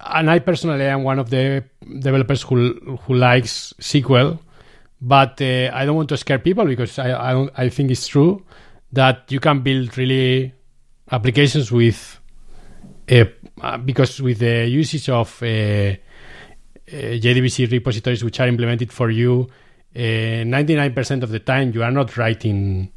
[0.00, 1.64] and I personally am one of the
[2.00, 4.38] developers who who likes SQL,
[5.00, 8.06] but uh, I don't want to scare people because I I, don't, I think it's
[8.06, 8.44] true
[8.92, 10.52] that you can build really
[11.10, 12.18] applications with
[13.10, 15.96] uh, because with the usage of uh, uh
[16.90, 19.48] JDBC repositories which are implemented for you,
[19.94, 22.92] 99% uh, of the time you are not writing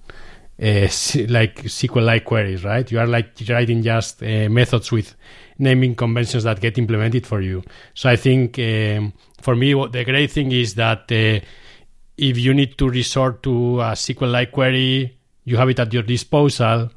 [0.62, 0.88] uh,
[1.30, 2.90] like SQL-like queries, right?
[2.92, 5.16] You are like writing just uh, methods with
[5.58, 7.64] naming conventions that get implemented for you.
[7.94, 11.44] So I think um, for me, the great thing is that uh,
[12.18, 16.92] if you need to resort to a SQL-like query, you have it at your disposal,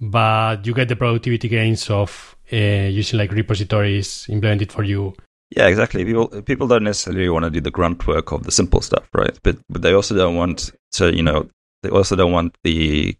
[0.00, 5.14] but you get the productivity gains of uh, using like repositories implemented for you.
[5.50, 6.04] Yeah, exactly.
[6.04, 9.38] People people don't necessarily want to do the grunt work of the simple stuff, right?
[9.42, 11.48] But but they also don't want to, you know,
[11.82, 13.16] they also don't want the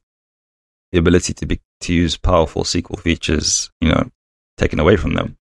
[0.92, 4.08] the ability to be to use powerful SQL features, you know,
[4.56, 5.36] taken away from them.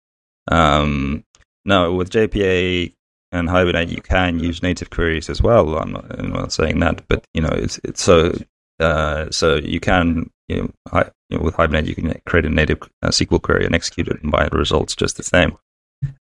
[0.50, 1.24] Um,
[1.64, 2.94] now with JPA
[3.32, 5.78] and Hibernate, you can use native queries as well.
[5.78, 8.32] I'm not, I'm not saying that, but you know, it's it's so
[8.80, 12.50] uh, so you can you know, hi, you know, with Hibernate you can create a
[12.50, 15.56] native uh, SQL query and execute it, and buy the results just the same.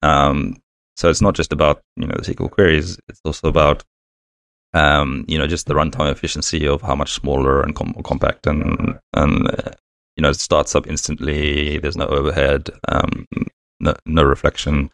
[0.02, 0.56] Um,
[0.96, 3.84] so it's not just about you know the SQL queries; it's also about
[4.74, 8.98] um, you know just the runtime efficiency of how much smaller and com- compact and
[9.14, 9.70] and uh,
[10.16, 11.78] you know it starts up instantly.
[11.78, 13.26] There's no overhead, um,
[13.80, 14.90] no, no reflection.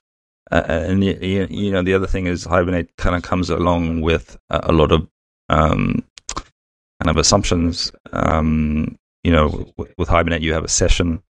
[0.52, 4.38] Uh, and you, you, know the other thing is Hibernate kind of comes along with
[4.50, 5.08] a, a lot of
[5.48, 6.04] um,
[6.36, 7.90] kind of assumptions.
[8.12, 11.22] Um, you know, w- with Hibernate you have a session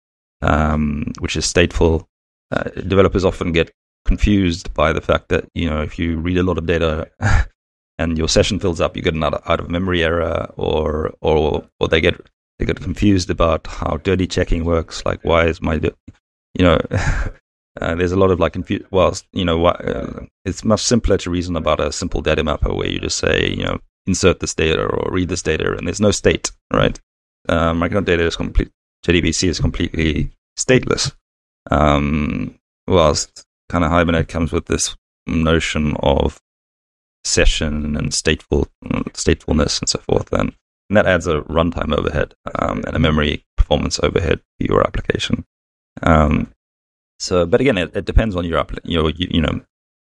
[0.43, 2.07] um, which is stateful.
[2.51, 3.71] Uh, developers often get
[4.07, 7.09] confused by the fact that you know if you read a lot of data
[7.99, 11.89] and your session fills up, you get an out of memory error, or or or
[11.89, 12.19] they get
[12.59, 15.05] they get confused about how dirty checking works.
[15.05, 16.79] Like, why is my you know
[17.81, 18.87] uh, there's a lot of like confusion.
[18.91, 22.89] Well, you know, uh, it's much simpler to reason about a simple data mapper where
[22.89, 26.11] you just say you know insert this data or read this data, and there's no
[26.11, 26.99] state, right?
[27.49, 28.71] Uh, data is complete.
[29.07, 31.15] JDBC is completely stateless.
[31.71, 36.41] Um, whilst kind of Hibernate comes with this notion of
[37.25, 38.67] session and stateful
[39.13, 40.53] statefulness and so forth, and,
[40.89, 45.45] and that adds a runtime overhead um, and a memory performance overhead to your application.
[46.03, 46.53] Um,
[47.21, 49.61] so, but again, it, it depends on your your you, you know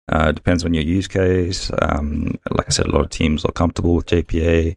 [0.08, 1.70] uh, depends on your use case.
[1.82, 4.76] Um, like I said, a lot of teams are comfortable with JPA.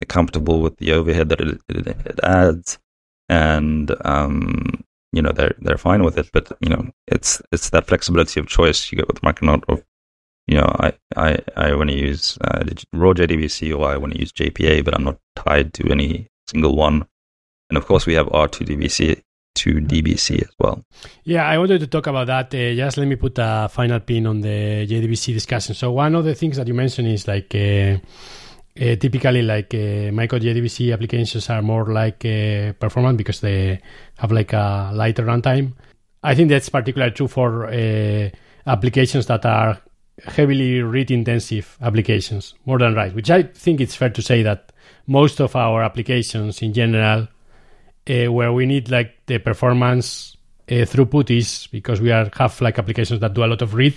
[0.00, 2.78] They're comfortable with the overhead that it, it, it adds,
[3.28, 6.30] and um, you know they're they're fine with it.
[6.32, 9.64] But you know it's it's that flexibility of choice you get with Micronaut.
[9.68, 9.82] Of
[10.46, 14.20] you know I I, I want to use uh, raw JDBC or I want to
[14.20, 17.06] use JPA, but I'm not tied to any single one.
[17.70, 19.22] And of course, we have R2DBC
[19.58, 20.82] to DBC as well.
[21.24, 22.54] Yeah, I wanted to talk about that.
[22.54, 25.74] Uh, just let me put a final pin on the JDBC discussion.
[25.74, 27.54] So one of the things that you mentioned is like.
[27.54, 27.98] Uh,
[28.80, 33.80] uh, typically like uh, micro JDBC applications are more like uh, performant because they
[34.18, 35.72] have like a lighter runtime.
[36.22, 38.30] I think that's particularly true for uh,
[38.66, 39.80] applications that are
[40.24, 44.72] heavily read intensive applications more than write, which I think it's fair to say that
[45.06, 47.28] most of our applications in general,
[48.08, 50.36] uh, where we need like the performance
[50.68, 53.94] uh, throughput is because we are have like applications that do a lot of read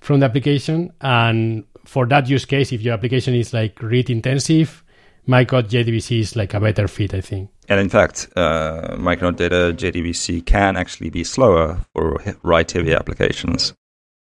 [0.00, 4.84] from the application and for that use case, if your application is like read intensive,
[5.28, 7.50] Micronaut JDBC is like a better fit, I think.
[7.68, 13.74] And in fact, uh, Data JDBC can actually be slower for write heavy applications.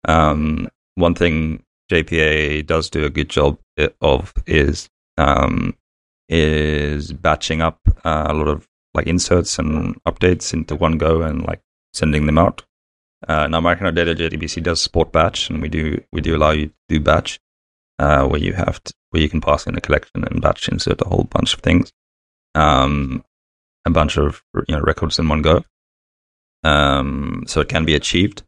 [0.07, 3.59] Um, one thing JPA does do a good job
[4.01, 5.75] of is um,
[6.29, 8.68] is batching up uh, a lot of
[8.99, 11.61] like inserts and updates into one go and like
[11.93, 12.65] sending them out.
[13.27, 16.67] Uh, now, Micronaut Data JDBC does support batch, and we do we do allow you
[16.67, 17.41] to do batch
[17.99, 21.01] uh, where you have to, where you can pass in a collection and batch insert
[21.01, 21.93] a whole bunch of things,
[22.55, 23.25] um,
[23.85, 25.65] a bunch of you know records in one go.
[26.65, 28.43] Um, so it can be achieved.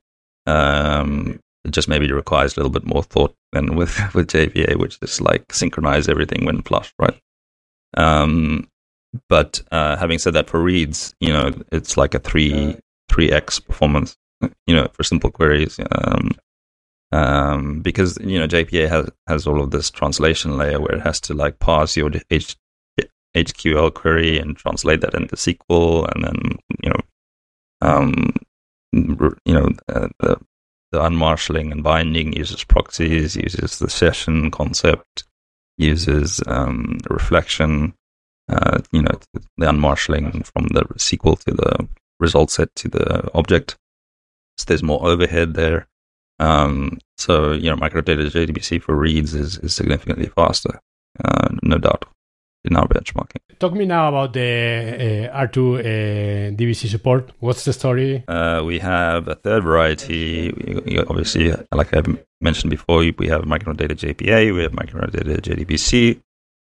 [0.46, 4.98] Um, it just maybe requires a little bit more thought than with with JPA, which
[5.02, 7.18] is like synchronize everything when flushed, right?
[7.96, 8.69] Um,
[9.28, 12.76] but uh, having said that, for reads, you know, it's like a three
[13.08, 14.16] three x performance,
[14.66, 15.78] you know, for simple queries.
[15.92, 16.30] Um,
[17.12, 21.20] um, because you know JPA has has all of this translation layer where it has
[21.22, 22.56] to like parse your H,
[23.36, 27.00] HQL query and translate that into SQL, and then you know,
[27.82, 28.34] um,
[28.92, 30.38] you know uh, the
[30.92, 35.24] the unmarshalling and binding uses proxies, uses the session concept,
[35.78, 37.94] uses um, reflection.
[38.50, 39.12] Uh, you know,
[39.58, 43.76] the unmarshalling from the SQL to the result set to the object.
[44.58, 45.86] So there's more overhead there.
[46.40, 50.80] Um, so, you know, microdata JDBC for reads is, is significantly faster,
[51.24, 52.06] uh, no doubt,
[52.64, 53.40] in our benchmarking.
[53.58, 55.82] Talk me now about the uh, R2 uh,
[56.56, 57.30] DBC support.
[57.40, 58.24] What's the story?
[58.26, 60.50] Uh, we have a third variety.
[60.52, 62.02] We, obviously, like I
[62.40, 66.20] mentioned before, we have microdata JPA, we have microdata JDBC,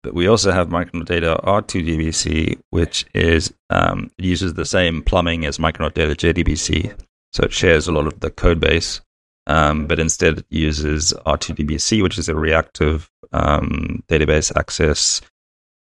[0.04, 5.58] but we also have microdata R2 DBC, which is um, uses the same plumbing as
[5.58, 6.94] microdata JDBC.
[7.32, 9.00] So it shares a lot of the code base
[9.46, 15.20] um, but instead it uses R2DBC, which is a reactive um, database access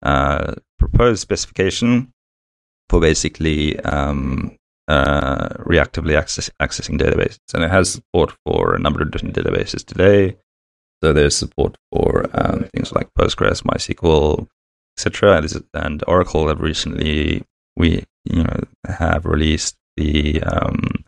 [0.03, 2.13] uh, proposed specification
[2.89, 4.57] for basically um,
[4.89, 7.39] uh, reactively access, accessing databases.
[7.55, 10.37] And it has support for a number of different databases today.
[11.03, 14.47] So there's support for um, things like Postgres, MySQL,
[14.97, 15.43] etc.
[15.75, 17.43] And Oracle have recently
[17.77, 21.05] we you know have released the um,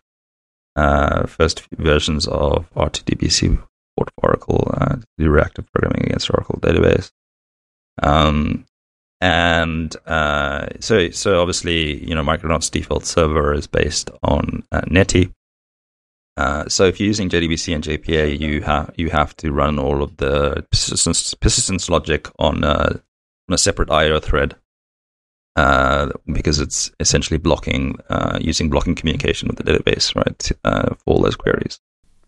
[0.75, 3.57] uh, first versions of R2DBC
[3.97, 7.11] for Oracle, uh, do reactive programming against Oracle database.
[8.03, 8.65] Um,
[9.21, 15.31] and uh, so, so obviously, you know, Micronaut's default server is based on uh, Netty.
[16.37, 20.03] Uh, so if you're using JDBC and JPA, you have you have to run all
[20.03, 22.97] of the persistence, persistence logic on, uh,
[23.49, 24.55] on a separate IO thread
[25.55, 31.13] uh, because it's essentially blocking uh, using blocking communication with the database, right, uh, for
[31.13, 31.79] all those queries.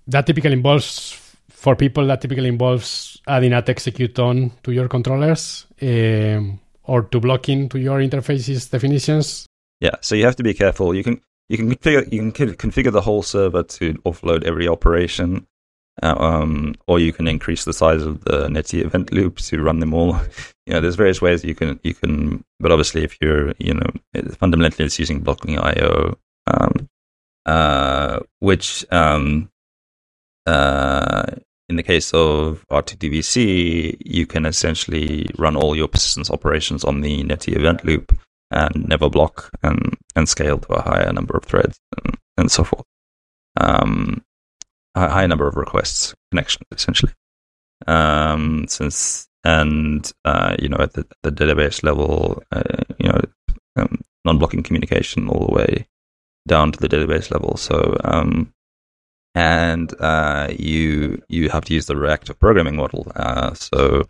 [0.07, 1.11] That typically involves
[1.49, 7.19] for people that typically involves adding at execute on to your controllers um, or to
[7.19, 9.47] blocking to your interfaces definitions.
[9.81, 10.95] Yeah, so you have to be careful.
[10.95, 15.47] You can you can configure you can configure the whole server to offload every operation,
[16.03, 19.79] uh, um, or you can increase the size of the Netty event loop to run
[19.79, 20.19] them all.
[20.67, 23.89] You know, there's various ways you can you can, but obviously, if you're you know
[24.31, 26.89] fundamentally it's using blocking I/O, um,
[27.45, 29.49] uh, which um,
[30.45, 31.23] uh,
[31.69, 37.23] in the case of R2DBC, you can essentially run all your persistence operations on the
[37.23, 38.11] Netty event loop
[38.51, 42.63] and never block and, and scale to a higher number of threads and, and so
[42.63, 42.85] forth.
[43.59, 44.23] Um,
[44.95, 47.13] a high number of requests, connections, essentially.
[47.85, 52.63] Um, since and uh, you know at the, the database level, uh,
[52.99, 53.21] you know
[53.75, 55.87] um, non-blocking communication all the way
[56.47, 57.55] down to the database level.
[57.57, 58.53] So um,
[59.35, 63.11] and uh, you you have to use the reactive programming model.
[63.15, 64.03] Uh, so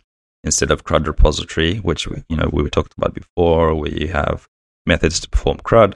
[0.48, 4.48] instead of CRUD repository, which you know we were talked about before, where you have
[4.86, 5.94] methods to perform CRUD,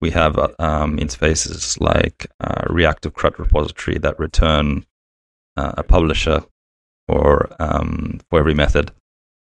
[0.00, 4.86] we have um, interfaces like uh, reactive CRUD repository that return
[5.58, 6.42] uh, a publisher
[7.06, 8.90] for um, for every method.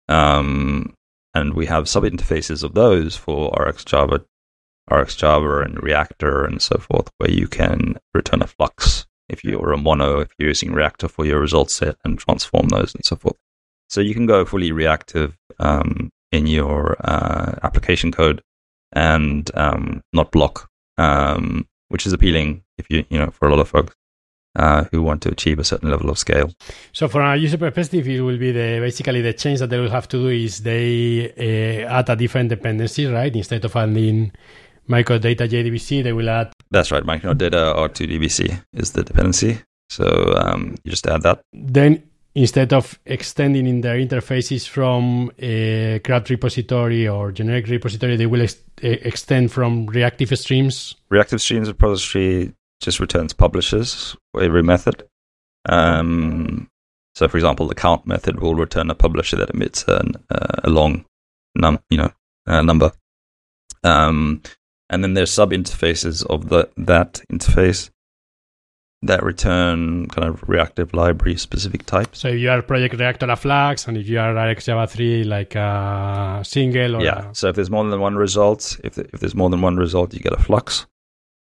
[0.10, 0.93] Um,
[1.34, 4.26] and we have sub interfaces of those for RxJava,
[4.91, 9.78] RxJava and Reactor and so forth, where you can return a flux if you're a
[9.78, 13.38] mono, if you're using Reactor for your result set and transform those and so forth.
[13.90, 18.42] So you can go fully reactive um, in your uh, application code
[18.94, 23.60] and um, not block, um, which is appealing if you you know for a lot
[23.62, 23.96] of folks.
[24.56, 26.52] Uh, who want to achieve a certain level of scale.
[26.92, 29.92] So, from a user perspective, it will be the basically the change that they will
[29.92, 31.32] have to do is they
[31.86, 33.34] uh, add a different dependency, right?
[33.34, 34.32] Instead of adding
[34.90, 36.52] microdata JDBC, they will add.
[36.72, 37.04] That's right.
[37.04, 39.60] Microdata R2DBC is the dependency.
[39.90, 41.42] So um, you just add that.
[41.54, 48.26] Then instead of extending in their interfaces from a CRUD repository or generic repository, they
[48.26, 50.96] will ex- extend from reactive streams.
[51.10, 55.08] Reactive streams repository just returns publishers every method.
[55.68, 56.70] Um,
[57.16, 60.70] so, for example, the count method will return a publisher that emits an, uh, a
[60.70, 61.06] long
[61.56, 62.12] num, you know,
[62.48, 62.92] uh, number.
[63.84, 64.42] Um,
[64.90, 67.90] and then there's sub interfaces of the, that interface
[69.02, 72.20] that return kind of reactive library specific types.
[72.20, 75.56] So if you are Project Reactor a Flux, and if you are RxJava 3 like
[75.56, 77.30] a single or yeah.
[77.30, 77.36] A...
[77.36, 80.20] So if there's more than one result, if if there's more than one result, you
[80.20, 80.86] get a flux,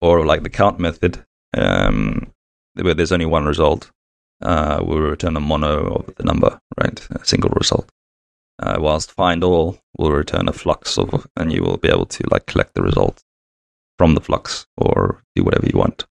[0.01, 1.25] or like the count method,
[1.55, 2.33] um,
[2.75, 3.91] where there's only one result,
[4.41, 7.91] uh, will return a mono of the number, right, a single result.
[8.59, 12.23] Uh, whilst find all will return a flux of, and you will be able to
[12.31, 13.23] like collect the result
[13.99, 16.07] from the flux or do whatever you want.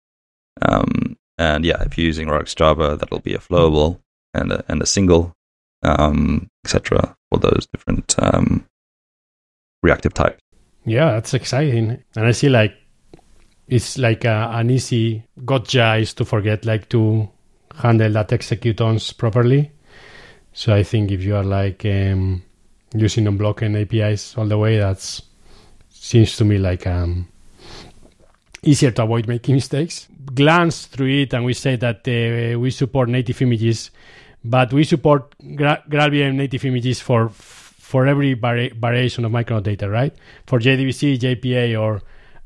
[0.62, 4.00] Um, and yeah, if you're using RxJava, that'll be a flowable
[4.34, 5.34] and a, and a single,
[5.82, 7.16] um, etc.
[7.30, 8.66] for those different um,
[9.82, 10.40] reactive types.
[10.84, 12.02] Yeah, that's exciting.
[12.14, 12.74] And I see like
[13.68, 17.28] it's like a, an easy gotcha is to forget like to
[17.74, 19.72] handle that executons properly.
[20.52, 22.42] So I think if you are like um,
[22.94, 25.22] using unblocking APIs all the way, that's
[25.90, 27.28] seems to me like um,
[28.62, 30.08] easier to avoid making mistakes.
[30.34, 33.90] Glance through it, and we say that uh, we support native images,
[34.44, 39.88] but we support Gra- GraalVM native images for for every vari- variation of Micronaut data,
[39.88, 40.12] right?
[40.46, 42.02] For JDBC, JPA, or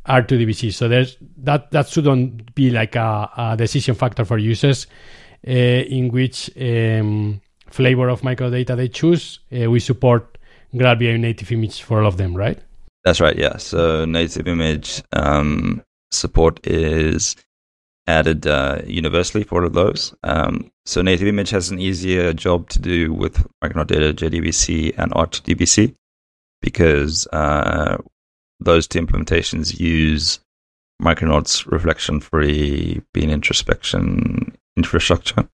[0.06, 0.72] R2DBC.
[0.72, 4.86] So there's that that shouldn't be like a, a decision factor for users
[5.46, 9.40] uh, in which um, flavor of microdata they choose.
[9.52, 10.38] Uh, we support
[10.74, 12.58] GraalVM native image for all of them, right?
[13.04, 13.36] That's right.
[13.36, 13.56] Yeah.
[13.56, 17.36] So native image um, support is
[18.06, 20.14] added uh, universally for those.
[20.22, 25.12] Um, so native image has an easier job to do with Micronaut Data, JDBC, and
[25.12, 25.94] R2DBC
[26.60, 27.98] because uh,
[28.58, 30.40] those two implementations use
[31.00, 35.48] Micronaut's reflection free bean introspection infrastructure.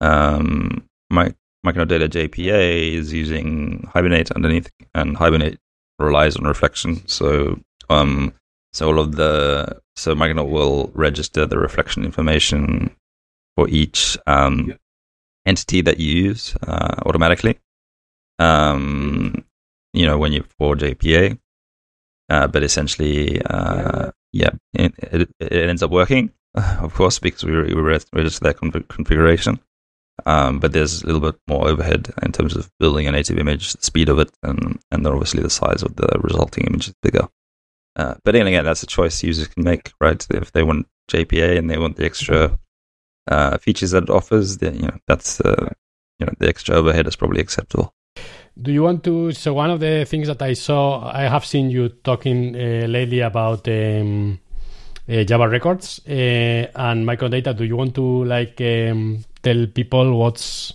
[0.00, 1.34] Um, my,
[1.64, 5.58] Data JPA is using Hibernate underneath, and Hibernate
[5.98, 7.06] relies on reflection.
[7.08, 7.58] So,
[7.90, 8.32] um,
[8.76, 12.94] so all of the so Micronaut will register the reflection information
[13.56, 14.74] for each um,
[15.46, 17.58] entity that you use uh, automatically.
[18.38, 19.46] Um,
[19.94, 21.38] you know, when you for JPA,
[22.28, 27.52] uh, but essentially, uh, yeah, it, it, it, ends up working, of course, because we,
[27.52, 29.58] we register that configuration.
[30.26, 33.72] Um, but there's a little bit more overhead in terms of building a native image,
[33.72, 36.94] the speed of it, and and then obviously the size of the resulting image is
[37.02, 37.26] bigger.
[37.96, 40.24] Uh, but again, that's a choice users can make, right?
[40.30, 42.58] If they want JPA and they want the extra
[43.28, 45.70] uh, features that it offers, then you know that's uh,
[46.18, 47.94] you know the extra overhead is probably acceptable.
[48.60, 49.32] Do you want to?
[49.32, 53.20] So one of the things that I saw, I have seen you talking uh, lately
[53.20, 54.40] about um,
[55.08, 57.56] uh, Java records uh, and microdata.
[57.56, 60.74] Do you want to like um, tell people what's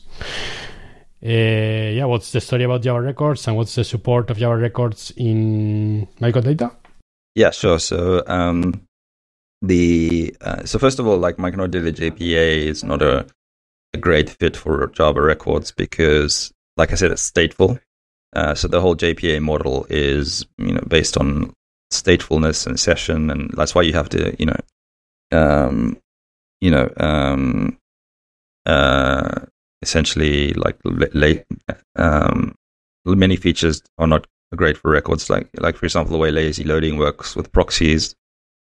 [1.23, 6.07] yeah what's the story about Java records and what's the support of Java records in
[6.19, 6.80] microdata?
[7.35, 7.79] Yeah, sure.
[7.79, 8.87] So um,
[9.61, 13.25] the uh, so first of all, like Micronaut JPA is not a,
[13.93, 17.79] a great fit for Java records because like I said, it's stateful.
[18.33, 21.53] Uh, so the whole JPA model is, you know, based on
[21.91, 24.57] statefulness and session, and that's why you have to, you know,
[25.31, 25.97] um,
[26.61, 27.77] you know, um,
[28.65, 29.41] uh,
[29.81, 31.43] essentially like late,
[31.97, 32.55] um,
[33.05, 35.29] many features are not great for records.
[35.29, 38.15] Like, like for example, the way lazy loading works with proxies.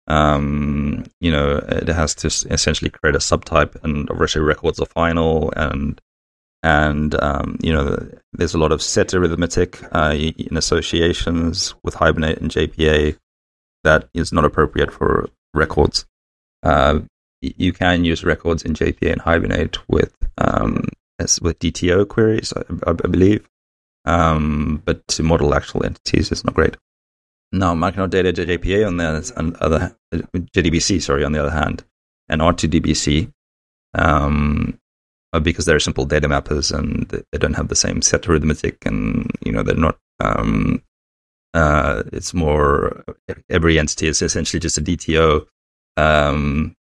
[0.09, 5.53] Um, you know, it has to essentially create a subtype, and obviously records are final,
[5.57, 6.01] and
[6.63, 12.39] and um, you know there's a lot of set arithmetic uh, in associations with Hibernate
[12.39, 13.17] and JPA
[13.85, 16.07] that is not appropriate for records.
[16.63, 17.01] Uh,
[17.41, 22.93] you can use records in JPA and Hibernate with um, with DTO queries, I, I
[22.93, 23.49] believe,
[24.07, 26.77] um, but to model actual entities is not great.
[27.53, 31.85] Now, Micronaut Data JPA on the other JDBC, sorry, on the other hand,
[32.29, 33.33] and R2DBC
[33.95, 34.79] um,
[35.33, 38.85] uh, because they're simple data mappers and they don't have the same set of arithmetic
[38.87, 40.83] and you know they're not um,
[41.55, 43.05] uh, it's more
[43.49, 45.47] every entity is essentially just a DTO
[45.97, 46.75] um,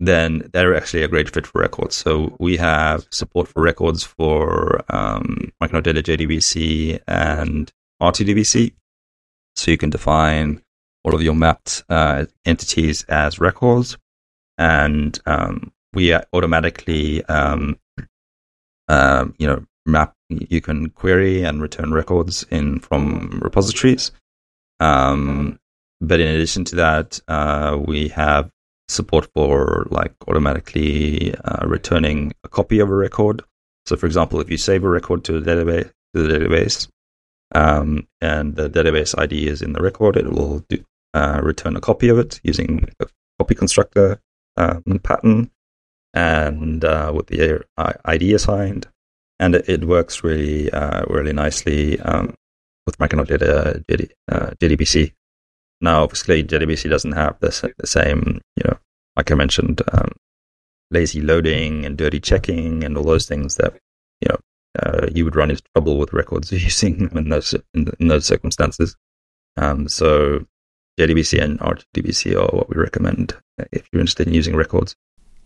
[0.00, 1.94] then they're actually a great fit for records.
[1.94, 7.70] So we have support for records for um, Micronaut Data JDBC and
[8.02, 8.72] R2DBC.
[9.56, 10.62] So you can define
[11.04, 13.96] all of your mapped uh, entities as records,
[14.58, 17.78] and um, we automatically um,
[18.90, 24.10] um, you know, map you can query and return records in from repositories.
[24.80, 25.58] Um,
[26.00, 28.50] but in addition to that, uh, we have
[28.90, 33.42] support for like automatically uh, returning a copy of a record.
[33.86, 36.88] So, for example, if you save a record to the database, to the database,
[37.54, 40.84] um, and the database ID is in the record, it will do,
[41.14, 43.06] uh, return a copy of it using a
[43.38, 44.20] copy constructor
[44.56, 45.50] um, pattern
[46.14, 47.64] and uh, with the
[48.04, 48.88] ID assigned,
[49.38, 52.34] and it, it works really uh, really nicely um,
[52.86, 53.82] with Micronaut Data
[54.28, 55.12] uh, JDBC.
[55.80, 58.78] Now, obviously, JDBC doesn't have the, the same, you know,
[59.20, 60.12] like I mentioned, um,
[60.90, 63.74] lazy loading and dirty checking and all those things that
[64.22, 64.38] you know
[64.82, 68.96] uh, you would run into trouble with records using in those in, in those circumstances.
[69.58, 70.46] Um, so
[70.98, 73.36] JDBC and RDBC are what we recommend
[73.72, 74.96] if you're interested in using records.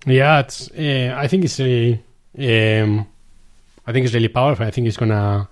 [0.07, 0.70] Yeah, it's.
[0.70, 1.95] Uh, I think it's really.
[2.39, 3.07] Um,
[3.87, 4.66] I think it's really powerful.
[4.66, 5.49] I think it's gonna.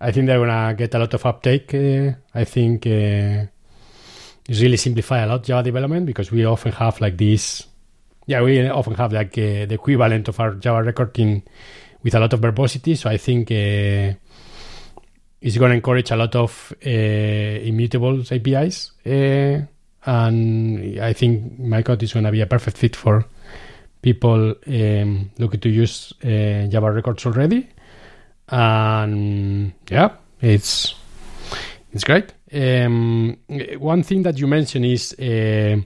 [0.00, 1.74] I think they're gonna get a lot of uptake.
[1.74, 3.50] Uh, I think it's
[4.60, 7.66] really simplify a lot Java development because we often have like this.
[8.26, 11.42] Yeah, we often have like uh, the equivalent of our Java record in
[12.02, 12.94] with a lot of verbosity.
[12.94, 14.14] So I think uh,
[15.40, 19.60] it's going to encourage a lot of uh, immutable APIs, uh,
[20.04, 23.24] and I think Micronaut is going to be a perfect fit for
[24.00, 27.68] people um, looking to use uh, Java records already,
[28.48, 30.94] and yeah, it's
[31.92, 32.32] it's great.
[32.54, 33.38] Um,
[33.78, 35.80] one thing that you mentioned is uh,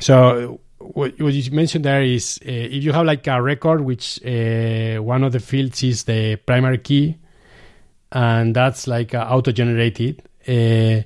[0.00, 4.20] so what, what, you mentioned there is uh, if you have like a record which
[4.24, 7.16] uh, one of the fields is the primary key
[8.10, 11.02] and that's like uh, auto generated uh,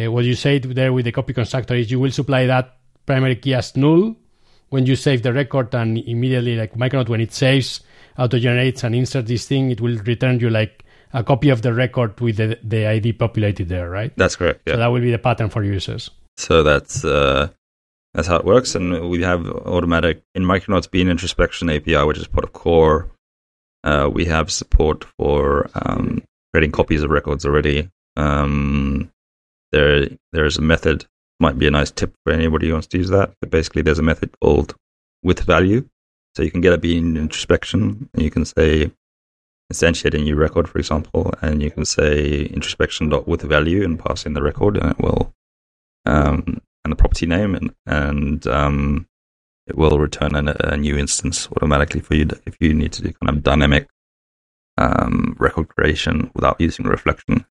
[0.00, 3.34] uh, what you say there with the copy constructor is you will supply that primary
[3.36, 4.14] key as null
[4.68, 7.80] when you save the record and immediately like Micronaut when it saves
[8.18, 11.72] auto generates and inserts this thing, it will return you like a copy of the
[11.72, 14.12] record with the, the ID populated there, right?
[14.16, 14.62] That's correct.
[14.66, 14.74] Yeah.
[14.74, 16.10] So that will be the pattern for users.
[16.36, 17.48] So that's uh,
[18.14, 18.74] that's how it works.
[18.74, 23.10] And we have automatic in Micronauts Bean Introspection API, which is part of Core.
[23.84, 27.88] Uh, we have support for um, creating copies of records already.
[28.16, 29.10] Um,
[29.72, 31.06] there, there's a method.
[31.40, 33.32] Might be a nice tip for anybody who wants to use that.
[33.40, 34.74] But basically, there's a method called
[35.22, 35.88] with value.
[36.36, 38.92] So you can get a bean introspection, and you can say
[39.72, 43.98] instantiate a new record, for example, and you can say introspection dot with value and
[43.98, 45.34] pass in the record, and it will
[46.06, 49.06] um, and the property name, and and um,
[49.66, 53.12] it will return a, a, new instance automatically for you if you need to do
[53.12, 53.86] kind of dynamic
[54.78, 57.44] um, record creation without using reflection.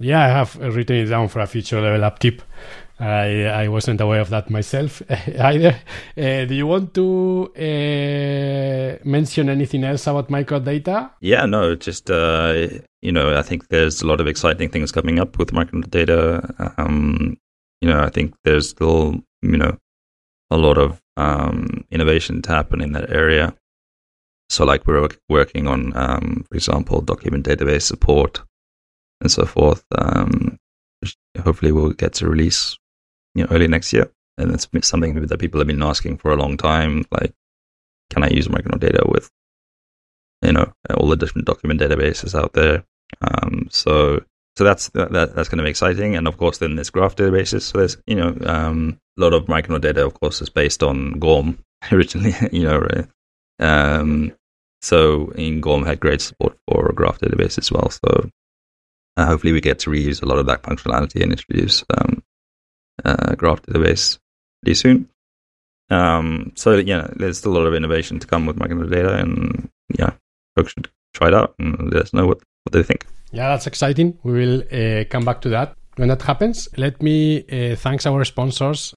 [0.00, 2.42] Yeah, I have written it down for a future level up tip.
[3.00, 5.76] I I wasn't aware of that myself either.
[6.16, 11.10] Uh, do you want to uh, mention anything else about microdata?
[11.20, 12.68] Yeah, no, just uh,
[13.02, 16.74] you know, I think there's a lot of exciting things coming up with microdata.
[16.78, 17.36] Um,
[17.80, 19.78] you know, I think there's still you know
[20.50, 23.54] a lot of um, innovation to happen in that area.
[24.50, 28.42] So, like we're working on, um, for example, document database support
[29.20, 29.84] and so forth.
[29.96, 30.58] Um,
[31.42, 32.78] hopefully, we'll get to release
[33.34, 34.10] you know, early next year.
[34.36, 37.04] And it's something that people have been asking for a long time.
[37.10, 37.32] Like,
[38.10, 39.30] can I use Micronaut data with,
[40.42, 42.84] you know, all the different document databases out there?
[43.20, 44.22] Um, so,
[44.56, 46.14] so that's that, that's kind of exciting.
[46.14, 47.62] And of course, then there's graph databases.
[47.62, 51.18] So there's, you know, um, a lot of Micronaut data, of course, is based on
[51.18, 51.58] GORM
[51.92, 52.34] originally.
[52.52, 52.86] you know,
[53.58, 54.32] um,
[54.82, 57.90] so in GORM had great support for graph database as well.
[57.90, 58.30] So
[59.18, 62.22] uh, hopefully we get to reuse a lot of that functionality and introduce um,
[63.04, 64.18] uh, graph database
[64.62, 65.08] pretty soon.
[65.90, 68.58] Um, so yeah, there's still a lot of innovation to come with
[68.90, 70.12] data, and yeah,
[70.54, 73.06] folks should try it out and let us know what, what they think.
[73.32, 74.16] Yeah, that's exciting.
[74.22, 76.68] We will uh, come back to that when that happens.
[76.76, 78.94] Let me uh, thanks our sponsors.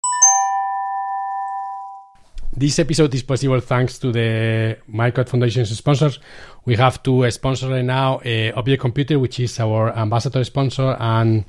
[2.54, 6.20] This episode is possible thanks to the Micronaut Foundation's sponsors.
[6.66, 11.45] We have two sponsors right now, uh, Object Computing, which is our ambassador sponsor, and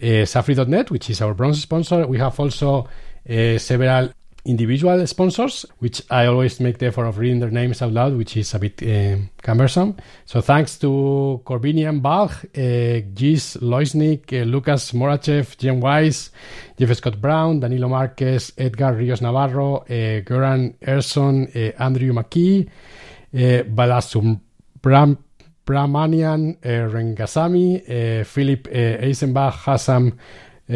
[0.00, 2.06] uh, Safri.net, which is our bronze sponsor.
[2.06, 2.88] We have also
[3.28, 4.10] uh, several
[4.48, 8.36] individual sponsors, which I always make the effort of reading their names out loud, which
[8.36, 9.96] is a bit uh, cumbersome.
[10.24, 16.30] So thanks to Corbinian Balch, uh, Gis Loisnik, uh, Lucas Morachev, Jim Weiss,
[16.78, 21.46] Jeff Scott Brown, Danilo Marquez, Edgar Rios Navarro, uh, Goran Erson,
[21.78, 22.68] Andrew McKee,
[23.34, 24.40] uh, Balasum
[24.80, 25.18] Bram
[25.66, 30.18] Brahmanian, Rengasamy, uh, Philip Eisenbach, Hassam
[30.70, 30.74] uh,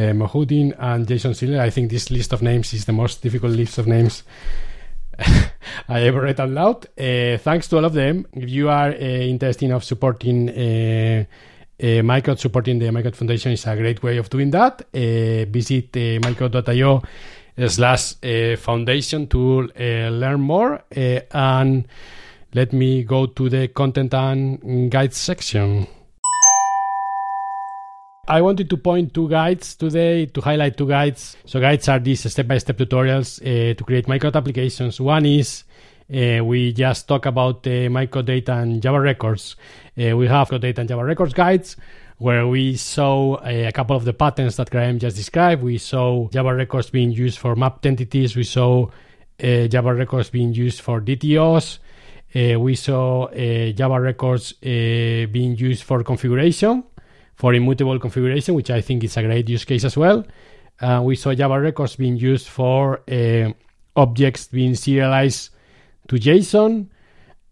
[0.78, 1.60] and Jason Siller.
[1.60, 4.22] I think this list of names is the most difficult list of names
[5.88, 6.86] I ever read out loud.
[6.98, 8.26] Uh, thanks to all of them.
[8.32, 11.24] If you are uh, interested in of supporting uh,
[11.82, 14.82] uh, supporting the Micronaut Foundation is a great way of doing that.
[14.94, 17.02] Uh, visit uh, micronaut.io
[17.66, 18.14] slash
[18.58, 21.86] foundation to learn more and
[22.54, 25.86] let me go to the content and guides section.
[28.28, 31.36] I wanted to point two guides today to highlight two guides.
[31.44, 35.00] So guides are these step-by-step tutorials uh, to create micro applications.
[35.00, 35.64] One is
[36.08, 39.56] uh, we just talk about uh, data and Java records.
[39.98, 41.76] Uh, we have data and Java records guides
[42.18, 45.60] where we saw uh, a couple of the patterns that Graeme just described.
[45.60, 48.36] We saw Java records being used for mapped entities.
[48.36, 48.86] We saw
[49.42, 51.78] uh, Java records being used for DTOs.
[52.36, 53.28] Uh, we saw
[53.72, 56.84] Java records being used for configuration,
[57.34, 60.24] for immutable configuration, which I think is a great use case as well.
[61.02, 63.02] we saw Java records being used for
[63.96, 65.50] objects being serialized
[66.08, 66.86] to JSON.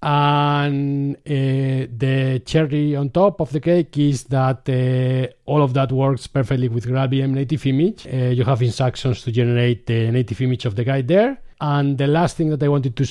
[0.02, 5.92] And uh, the cherry on top of the cake is that uh, all of that
[5.92, 8.06] works perfectly with GraalVM native image.
[8.06, 11.38] Uh, you have instructions to generate the native image of the guide there.
[11.60, 13.04] And the last thing that I wanted to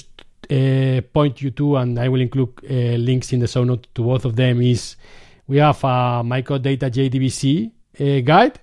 [0.49, 4.01] uh, point you to, and I will include uh, links in the show note to
[4.01, 4.95] both of them, is
[5.50, 8.60] we have a microdata JDBC uh, guide.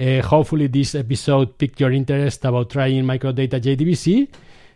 [0.00, 4.28] Uh, hopefully, this episode piqued your interest about trying microdata JDBC.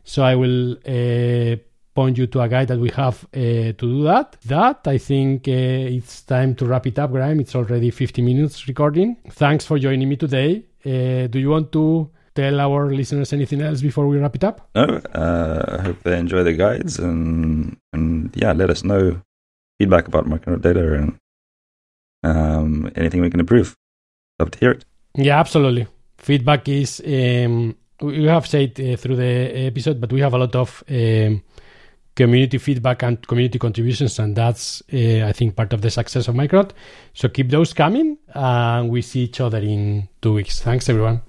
[0.02, 1.56] So I will uh,
[1.94, 4.36] point you to a guide that we have uh, to do that.
[4.46, 7.38] That I think it's time to wrap it up, Graeme.
[7.38, 9.16] It's already 50 minutes recording.
[9.30, 10.64] Thanks for joining me today.
[10.82, 14.68] do you want to tell our listeners anything else before we wrap it up?
[14.74, 19.20] No, uh, I hope they enjoy the guides and and yeah, let us know
[19.78, 21.16] feedback about Micronaut data and
[22.22, 23.76] um, anything we can improve.
[24.38, 24.84] Love to hear it.
[25.14, 25.86] Yeah, absolutely.
[26.18, 30.54] Feedback is um, we have said uh, through the episode, but we have a lot
[30.54, 31.42] of um,
[32.14, 36.34] community feedback and community contributions, and that's uh, I think part of the success of
[36.34, 36.70] Micronaut.
[37.14, 40.60] So keep those coming, and we see each other in two weeks.
[40.60, 41.22] Thanks, everyone.